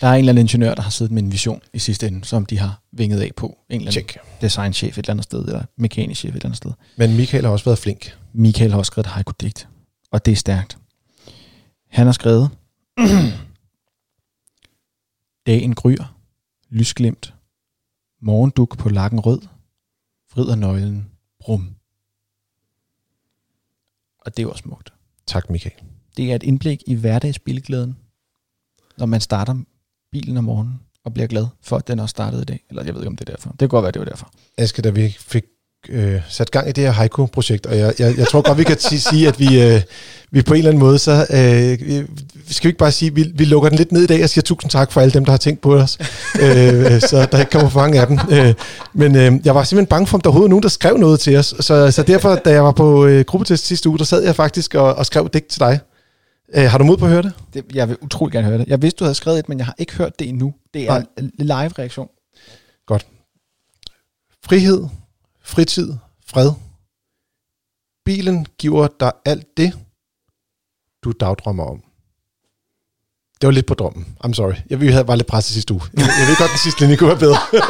Der 0.00 0.06
er 0.06 0.12
en 0.12 0.18
eller 0.18 0.32
anden 0.32 0.44
ingeniør, 0.44 0.74
der 0.74 0.82
har 0.82 0.90
siddet 0.90 1.12
med 1.12 1.22
en 1.22 1.32
vision 1.32 1.60
i 1.74 1.78
sidste 1.78 2.06
ende, 2.06 2.24
som 2.24 2.46
de 2.46 2.58
har 2.58 2.82
vinget 2.92 3.20
af 3.20 3.30
på. 3.36 3.58
En 3.68 3.80
eller 3.80 3.92
anden 3.92 4.20
designchef 4.40 4.98
et 4.98 5.02
eller 5.02 5.10
andet 5.10 5.24
sted, 5.24 5.44
eller 5.44 5.62
mekanisk 5.76 6.20
chef 6.20 6.30
et 6.30 6.34
eller 6.34 6.46
andet 6.46 6.56
sted. 6.56 6.70
Men 6.96 7.16
Michael 7.16 7.44
har 7.44 7.50
også 7.50 7.64
været 7.64 7.78
flink. 7.78 8.16
Michael 8.32 8.70
har 8.70 8.78
også 8.78 8.90
skrevet 8.90 9.06
et 9.06 9.12
haiku-digt, 9.12 9.68
og 10.10 10.26
det 10.26 10.32
er 10.32 10.36
stærkt. 10.36 10.78
Han 11.88 12.06
har 12.06 12.12
skrevet, 12.12 12.50
Dagen 15.46 15.74
gryer, 15.74 16.14
lysglimt, 16.70 17.34
morgenduk 18.20 18.78
på 18.78 18.88
lakken 18.88 19.20
rød, 19.20 19.40
vrider 20.34 20.54
nøglen, 20.54 21.10
brum. 21.40 21.76
Og 24.18 24.36
det 24.36 24.42
er 24.42 24.46
også 24.46 24.62
smukt. 24.62 24.92
Tak, 25.26 25.50
Michael. 25.50 25.76
Det 26.16 26.30
er 26.30 26.34
et 26.34 26.42
indblik 26.42 26.82
i 26.86 26.94
hverdagsbilglæden, 26.94 27.96
når 28.98 29.06
man 29.06 29.20
starter 29.20 29.54
bilen 30.12 30.36
om 30.36 30.44
morgenen 30.44 30.80
og 31.04 31.14
bliver 31.14 31.26
glad 31.26 31.46
for, 31.60 31.76
at 31.76 31.88
den 31.88 31.98
også 31.98 32.10
startede 32.10 32.42
i 32.42 32.44
dag. 32.44 32.64
Eller 32.70 32.84
jeg 32.84 32.94
ved 32.94 33.00
ikke, 33.00 33.08
om 33.08 33.16
det 33.16 33.28
er 33.28 33.32
derfor. 33.32 33.50
Det 33.50 33.58
kan 33.58 33.68
godt 33.68 33.82
være, 33.82 33.92
det 33.92 34.00
var 34.00 34.06
derfor. 34.06 34.32
Aske, 34.58 34.82
da 34.82 34.90
vi 34.90 35.08
fik 35.08 35.44
øh, 35.88 36.20
sat 36.28 36.50
gang 36.50 36.68
i 36.68 36.72
det 36.72 36.84
her 36.84 36.90
haiku-projekt, 36.90 37.66
og 37.66 37.78
jeg, 37.78 37.94
jeg, 37.98 38.18
jeg 38.18 38.26
tror 38.28 38.40
godt, 38.42 38.58
vi 38.58 38.64
kan 38.64 38.78
sige, 38.78 39.28
at 39.28 39.38
vi, 39.40 39.62
øh, 39.62 39.80
vi 40.30 40.42
på 40.42 40.54
en 40.54 40.58
eller 40.58 40.70
anden 40.70 40.80
måde, 40.80 40.98
så 40.98 41.26
øh, 41.30 41.86
vi- 41.88 42.06
skal 42.50 42.64
vi 42.64 42.68
ikke 42.68 42.78
bare 42.78 42.92
sige, 42.92 43.08
at 43.10 43.16
vi, 43.16 43.32
vi 43.34 43.44
lukker 43.44 43.68
den 43.68 43.78
lidt 43.78 43.92
ned 43.92 44.02
i 44.02 44.06
dag 44.06 44.22
og 44.22 44.28
siger 44.30 44.42
tusind 44.42 44.70
tak 44.70 44.92
for 44.92 45.00
alle 45.00 45.12
dem, 45.12 45.24
der 45.24 45.32
har 45.32 45.36
tænkt 45.38 45.60
på 45.60 45.74
os, 45.74 45.98
øh, 46.40 47.00
så 47.00 47.28
der 47.32 47.38
ikke 47.38 47.50
kommer 47.50 47.68
for 47.68 47.80
mange 47.80 48.00
af 48.00 48.06
dem. 48.06 48.18
Øh, 48.30 48.54
men 48.92 49.16
øh, 49.16 49.32
jeg 49.44 49.54
var 49.54 49.64
simpelthen 49.64 49.86
bange 49.86 50.06
for, 50.06 50.16
om 50.16 50.20
der 50.20 50.28
overhovedet 50.30 50.48
er 50.48 50.50
nogen, 50.50 50.62
der 50.62 50.68
skrev 50.68 50.96
noget 50.96 51.20
til 51.20 51.36
os, 51.36 51.54
så, 51.60 51.90
så 51.90 52.02
derfor, 52.02 52.34
da 52.34 52.50
jeg 52.50 52.64
var 52.64 52.72
på 52.72 53.06
øh, 53.06 53.24
gruppetest 53.24 53.66
sidste 53.66 53.88
uge, 53.88 53.98
der 53.98 54.04
sad 54.04 54.22
jeg 54.24 54.36
faktisk 54.36 54.74
og, 54.74 54.94
og 54.94 55.06
skrev 55.06 55.26
et 55.26 55.34
digt 55.34 55.46
til 55.48 55.60
dig. 55.60 55.80
Øh, 56.54 56.64
har 56.64 56.78
du 56.78 56.84
mod 56.84 56.96
på 56.96 57.04
at 57.04 57.10
høre 57.10 57.22
det? 57.22 57.32
Det, 57.54 57.64
jeg 57.74 57.88
vil 57.88 57.96
utrolig 58.02 58.32
gerne 58.32 58.46
høre 58.48 58.58
det. 58.58 58.66
Jeg 58.68 58.82
vidste, 58.82 58.98
du 58.98 59.04
havde 59.04 59.14
skrevet 59.14 59.38
et, 59.38 59.48
men 59.48 59.58
jeg 59.58 59.66
har 59.66 59.74
ikke 59.78 59.92
hørt 59.96 60.18
det 60.18 60.28
endnu. 60.28 60.54
Det 60.74 60.88
er 60.88 61.02
en 61.18 61.30
live-reaktion. 61.38 62.08
Frihed, 64.44 64.84
fritid, 65.42 65.92
fred. 66.26 66.52
Bilen 68.04 68.46
giver 68.58 68.88
dig 69.00 69.12
alt 69.24 69.46
det, 69.56 69.72
du 71.04 71.12
dagdrømmer 71.20 71.64
om. 71.64 71.82
Det 73.40 73.46
var 73.46 73.50
lidt 73.50 73.66
på 73.66 73.74
drømmen. 73.74 74.16
I'm 74.24 74.32
sorry. 74.32 74.54
Jeg 74.70 74.80
vi 74.80 74.88
havde 74.88 75.04
bare 75.04 75.16
lidt 75.16 75.26
presset 75.26 75.54
sidste 75.54 75.74
uge. 75.74 75.82
Jeg, 75.94 76.00
jeg 76.00 76.28
ved 76.28 76.36
godt, 76.38 76.50
den 76.50 76.58
sidste 76.58 76.80
linje 76.80 76.96
kunne 76.96 77.08
være 77.08 77.18
bedre. 77.18 77.38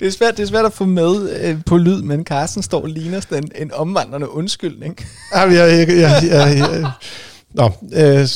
Det 0.00 0.08
er 0.08 0.12
svært, 0.12 0.36
det 0.36 0.42
er 0.42 0.46
svært 0.46 0.64
at 0.64 0.72
få 0.72 0.84
med 0.84 1.40
øh, 1.40 1.64
på 1.66 1.76
lyd, 1.76 2.02
men 2.02 2.24
Carsten 2.24 2.62
står 2.62 2.86
ligner 2.86 3.20
sådan 3.20 3.44
en, 3.44 3.52
en 3.54 3.72
omvandrende 3.72 4.30
undskyldning. 4.30 4.98
Jamen, 5.34 5.54
jeg, 5.54 5.70
jeg, 5.70 5.88
jeg, 5.88 6.22
jeg, 6.30 6.58
jeg, 6.58 6.92
Nå, 7.50 7.64
øh, 7.92 8.28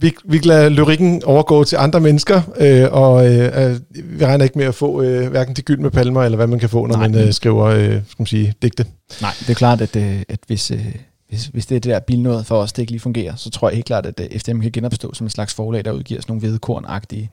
vi, 0.00 0.14
vi 0.24 0.38
lader 0.38 0.68
lyrikken 0.68 1.24
overgå 1.24 1.64
til 1.64 1.76
andre 1.76 2.00
mennesker, 2.00 2.42
øh, 2.56 2.92
og 2.92 3.34
øh, 3.34 3.70
øh, 3.70 3.80
vi 4.18 4.24
regner 4.24 4.44
ikke 4.44 4.58
med 4.58 4.66
at 4.66 4.74
få 4.74 5.02
øh, 5.02 5.30
hverken 5.30 5.56
de 5.56 5.62
gyldne 5.62 5.90
palmer, 5.90 6.22
eller 6.22 6.36
hvad 6.36 6.46
man 6.46 6.58
kan 6.58 6.68
få, 6.68 6.86
når 6.86 6.96
Nej. 6.96 7.08
man 7.08 7.26
øh, 7.26 7.32
skriver 7.32 7.64
øh, 7.64 7.86
skal 7.86 8.16
man 8.18 8.26
sige, 8.26 8.54
digte. 8.62 8.84
Nej, 9.20 9.30
det 9.40 9.50
er 9.50 9.54
klart, 9.54 9.80
at, 9.80 9.96
øh, 9.96 10.22
at 10.28 10.38
hvis, 10.46 10.70
øh, 10.70 10.94
hvis, 11.28 11.46
hvis 11.46 11.66
det 11.66 11.76
er 11.76 11.80
det 11.80 11.90
der 11.90 12.00
bilnået 12.00 12.46
for 12.46 12.56
os, 12.56 12.72
det 12.72 12.82
ikke 12.82 12.92
lige 12.92 13.00
fungerer, 13.00 13.36
så 13.36 13.50
tror 13.50 13.68
jeg 13.68 13.74
helt 13.74 13.86
klart, 13.86 14.06
at 14.06 14.20
øh, 14.20 14.40
FDM 14.40 14.60
kan 14.60 14.72
genopstå 14.72 15.14
som 15.14 15.26
en 15.26 15.30
slags 15.30 15.54
forlag, 15.54 15.84
der 15.84 15.92
udgiver 15.92 16.20
sådan 16.20 16.32
nogle 16.32 16.40
hvedekorn-agtige, 16.40 17.30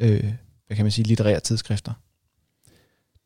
øh, 0.00 0.24
hvad 0.66 0.76
kan 0.76 0.84
man 0.84 0.90
sige, 0.90 1.06
litterære 1.06 1.40
tidsskrifter. 1.40 1.92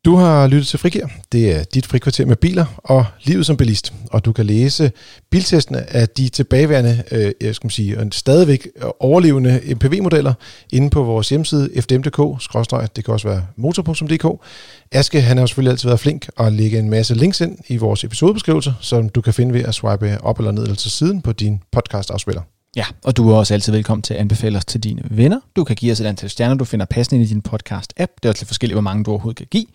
Du 0.05 0.17
har 0.17 0.47
lyttet 0.47 0.67
til 0.67 0.79
Frigir. 0.79 1.07
Det 1.33 1.57
er 1.57 1.65
dit 1.65 1.87
frikvarter 1.87 2.27
med 2.27 2.37
biler 2.37 2.67
og 2.79 3.05
livet 3.23 3.47
som 3.47 3.57
bilist. 3.57 3.93
Og 4.11 4.25
du 4.25 4.33
kan 4.33 4.47
læse 4.47 4.93
biltestene 5.31 5.93
af 5.93 6.09
de 6.09 6.29
tilbageværende, 6.29 7.03
øh, 7.13 7.33
jeg 7.41 7.55
skal 7.55 7.71
sige, 7.71 7.99
og 7.99 8.07
stadigvæk 8.13 8.69
overlevende 9.01 9.61
MPV-modeller 9.75 10.35
inde 10.73 10.91
på 10.91 11.03
vores 11.03 11.29
hjemmeside 11.29 11.71
fdm.dk, 11.81 12.43
skråstreg, 12.43 12.89
det 12.97 13.05
kan 13.05 13.15
også 13.15 13.29
være 13.29 13.47
motor.dk. 13.57 14.45
Aske, 14.93 15.21
han 15.21 15.37
har 15.37 15.43
jo 15.43 15.47
selvfølgelig 15.47 15.71
altid 15.71 15.89
været 15.89 16.01
flink 16.01 16.29
at 16.39 16.53
lægge 16.53 16.79
en 16.79 16.91
masse 16.91 17.15
links 17.15 17.41
ind 17.41 17.59
i 17.69 17.77
vores 17.77 18.05
episodebeskrivelse, 18.05 18.75
som 18.81 19.09
du 19.09 19.21
kan 19.21 19.35
finde 19.35 19.55
ved 19.55 19.65
at 19.65 19.75
swipe 19.75 20.19
op 20.23 20.39
eller 20.39 20.53
ned 20.53 20.63
eller 20.63 20.77
til 20.77 20.91
siden 20.91 21.23
på 21.23 21.33
din 21.33 21.63
podcast-afspiller. 21.73 22.43
Ja, 22.79 22.85
og 23.05 23.17
du 23.17 23.31
er 23.31 23.37
også 23.37 23.55
altid 23.55 23.73
velkommen 23.73 24.03
til 24.03 24.15
at 24.15 24.21
anbefale 24.21 24.59
os 24.59 24.65
til 24.65 24.83
dine 24.83 25.03
venner. 25.11 25.41
Du 25.57 25.65
kan 25.65 25.77
give 25.77 25.93
os 25.93 26.01
et 26.01 26.07
antal 26.07 26.31
stjerner, 26.31 26.55
du 26.55 26.65
finder 26.65 26.87
passende 26.87 27.25
i 27.25 27.27
din 27.27 27.43
podcast-app. 27.49 28.13
Det 28.17 28.25
er 28.25 28.29
også 28.29 28.43
lidt 28.43 28.47
forskelligt, 28.47 28.75
hvor 28.75 28.81
mange 28.81 29.05
du 29.05 29.11
overhovedet 29.11 29.37
kan 29.37 29.47
give. 29.51 29.67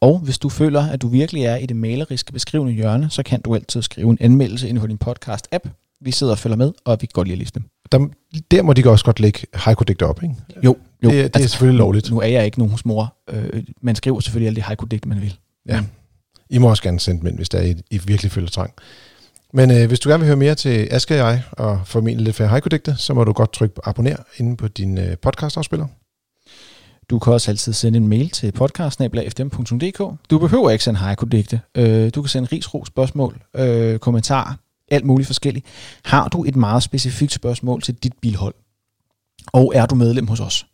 Og 0.00 0.18
hvis 0.18 0.38
du 0.38 0.48
føler, 0.48 0.82
at 0.82 1.02
du 1.02 1.08
virkelig 1.08 1.44
er 1.44 1.56
i 1.56 1.66
det 1.66 1.76
maleriske 1.76 2.32
beskrivende 2.32 2.72
hjørne, 2.72 3.10
så 3.10 3.22
kan 3.22 3.40
du 3.40 3.54
altid 3.54 3.82
skrive 3.82 4.10
en 4.10 4.18
anmeldelse 4.20 4.68
inden 4.68 4.80
for 4.80 4.86
din 4.86 4.98
podcast-app. 5.04 5.68
Vi 6.00 6.10
sidder 6.10 6.32
og 6.32 6.38
følger 6.38 6.56
med, 6.56 6.72
og 6.84 6.98
vi 7.00 7.06
kan 7.06 7.12
godt 7.12 7.28
lide 7.28 7.34
at 7.34 7.38
læse 7.38 7.52
dem. 7.54 7.62
Der, 7.92 8.08
der 8.50 8.62
må 8.62 8.72
de 8.72 8.90
også 8.90 9.04
godt 9.04 9.20
lægge 9.20 9.46
haiku-digter 9.54 10.06
op, 10.06 10.22
ikke? 10.22 10.34
Jo, 10.64 10.76
jo. 11.04 11.10
Det, 11.10 11.34
det 11.34 11.44
er 11.44 11.46
selvfølgelig 11.46 11.78
lovligt. 11.78 12.10
Nu 12.10 12.20
er 12.20 12.26
jeg 12.26 12.44
ikke 12.44 12.58
nogen 12.58 12.78
mor. 12.84 13.14
Øh, 13.30 13.62
man 13.80 13.96
skriver 13.96 14.20
selvfølgelig 14.20 14.46
alle 14.46 14.56
de 14.56 14.62
haiku-digte, 14.62 15.08
man 15.08 15.20
vil. 15.20 15.36
Ja. 15.68 15.80
I 16.50 16.58
må 16.58 16.68
også 16.68 16.82
gerne 16.82 17.00
sende 17.00 17.20
dem 17.20 17.26
ind, 17.26 17.36
hvis 17.36 17.48
der 17.48 17.58
er, 17.58 17.74
I 17.90 17.98
virkelig 17.98 18.32
føler 18.32 18.48
trang. 18.48 18.74
Men 19.56 19.70
øh, 19.70 19.86
hvis 19.88 20.00
du 20.00 20.08
gerne 20.08 20.20
vil 20.20 20.26
høre 20.26 20.36
mere 20.36 20.54
til 20.54 20.88
Aske 20.90 21.14
og 21.14 21.18
jeg, 21.18 21.42
og 21.52 21.80
formentlig 21.84 22.24
lidt 22.24 22.36
flere 22.36 22.48
haiku 22.48 22.68
så 22.96 23.14
må 23.14 23.24
du 23.24 23.32
godt 23.32 23.52
trykke 23.52 23.74
på 23.74 23.80
abonner 23.84 24.16
inde 24.36 24.56
på 24.56 24.68
din 24.68 24.98
øh, 24.98 25.16
podcast-afspiller. 25.16 25.86
Du 27.10 27.18
kan 27.18 27.32
også 27.32 27.50
altid 27.50 27.72
sende 27.72 27.96
en 27.96 28.08
mail 28.08 28.30
til 28.30 28.52
podcast.fdm.dk. 28.52 30.28
Du 30.30 30.38
behøver 30.38 30.70
ikke 30.70 30.84
sende 30.84 31.00
haiku-digte. 31.00 31.60
Øh, 31.74 32.10
du 32.14 32.22
kan 32.22 32.28
sende 32.28 32.48
ris, 32.52 32.74
ro, 32.74 32.84
spørgsmål, 32.84 33.42
øh, 33.56 33.98
kommentarer, 33.98 34.54
alt 34.90 35.04
muligt 35.04 35.26
forskelligt. 35.26 35.66
Har 36.04 36.28
du 36.28 36.44
et 36.44 36.56
meget 36.56 36.82
specifikt 36.82 37.32
spørgsmål 37.32 37.82
til 37.82 37.94
dit 37.94 38.12
bilhold, 38.22 38.54
og 39.52 39.72
er 39.74 39.86
du 39.86 39.94
medlem 39.94 40.26
hos 40.26 40.40
os, 40.40 40.66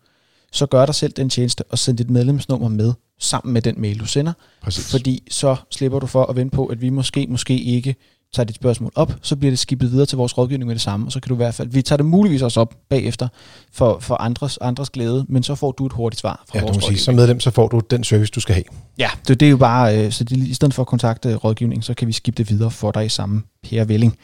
så 0.53 0.67
gør 0.67 0.87
dig 0.87 0.95
selv 0.95 1.13
den 1.13 1.31
tjeneste 1.31 1.65
og 1.71 1.79
send 1.79 1.99
dit 1.99 2.11
medlemsnummer 2.11 2.69
med 2.69 2.93
sammen 3.19 3.53
med 3.53 3.63
den 3.63 3.81
mail, 3.81 4.01
du 4.01 4.07
sender. 4.07 4.33
Præcis. 4.63 4.91
Fordi 4.91 5.23
så 5.31 5.57
slipper 5.71 5.99
du 5.99 6.07
for 6.07 6.25
at 6.27 6.37
vente 6.37 6.57
på, 6.57 6.67
at 6.67 6.81
vi 6.81 6.89
måske, 6.89 7.27
måske 7.27 7.59
ikke 7.59 7.97
tager 8.35 8.45
dit 8.45 8.57
spørgsmål 8.57 8.93
op, 8.95 9.13
så 9.23 9.37
bliver 9.37 9.51
det 9.51 9.59
skibet 9.59 9.93
videre 9.93 10.07
til 10.07 10.19
vores 10.19 10.39
rådgivning 10.39 10.67
med 10.67 10.75
det 10.75 10.83
samme, 10.83 11.07
og 11.07 11.13
så 11.13 11.21
kan 11.21 11.29
du 11.29 11.35
i 11.35 11.37
hvert 11.37 11.55
fald, 11.55 11.69
vi 11.69 11.83
tager 11.83 11.97
det 11.97 12.07
muligvis 12.07 12.43
også 12.43 12.61
op 12.61 12.75
bagefter 12.89 13.29
for, 13.73 13.99
for 13.99 14.15
andres, 14.15 14.59
andres 14.61 14.91
glæde, 14.91 15.27
men 15.29 15.43
så 15.43 15.55
får 15.55 15.73
du 15.73 15.87
et 15.87 15.93
hurtigt 15.93 16.21
svar 16.21 16.45
fra 16.49 16.59
Ja, 16.59 16.61
du 16.61 16.67
vores 16.67 16.77
må 16.77 16.81
sige, 16.81 16.99
som 16.99 17.15
medlem, 17.15 17.41
så 17.41 17.51
får 17.51 17.69
du 17.69 17.81
den 17.91 18.05
service, 18.05 18.31
du 18.31 18.41
skal 18.41 18.55
have. 18.55 18.65
Ja, 18.99 19.11
det, 19.29 19.41
det 19.41 19.47
er 19.47 19.51
jo 19.51 19.57
bare, 19.57 19.99
øh, 19.99 20.13
så 20.13 20.25
det, 20.25 20.37
i 20.37 20.55
stedet 20.55 20.75
for 20.75 20.83
at 20.83 20.87
kontakte 20.87 21.35
rådgivning, 21.35 21.85
så 21.85 21.95
kan 21.95 22.09
vi 22.09 22.13
skifte 22.13 22.43
det 22.43 22.51
videre 22.51 22.71
for 22.71 22.91
dig 22.91 23.07
i 23.07 23.09
samme 23.09 23.43
pære 23.71 23.89
vælling. 23.89 24.17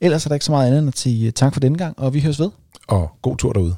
Ellers 0.00 0.24
er 0.24 0.28
der 0.28 0.34
ikke 0.34 0.44
så 0.44 0.52
meget 0.52 0.66
andet 0.66 0.78
end 0.78 0.88
at 0.88 0.98
sige 0.98 1.26
øh, 1.26 1.32
tak 1.32 1.52
for 1.52 1.60
denne 1.60 1.78
gang, 1.78 1.98
og 1.98 2.14
vi 2.14 2.20
høres 2.20 2.40
ved. 2.40 2.50
Og 2.88 3.10
god 3.22 3.36
tur 3.36 3.52
derude. 3.52 3.74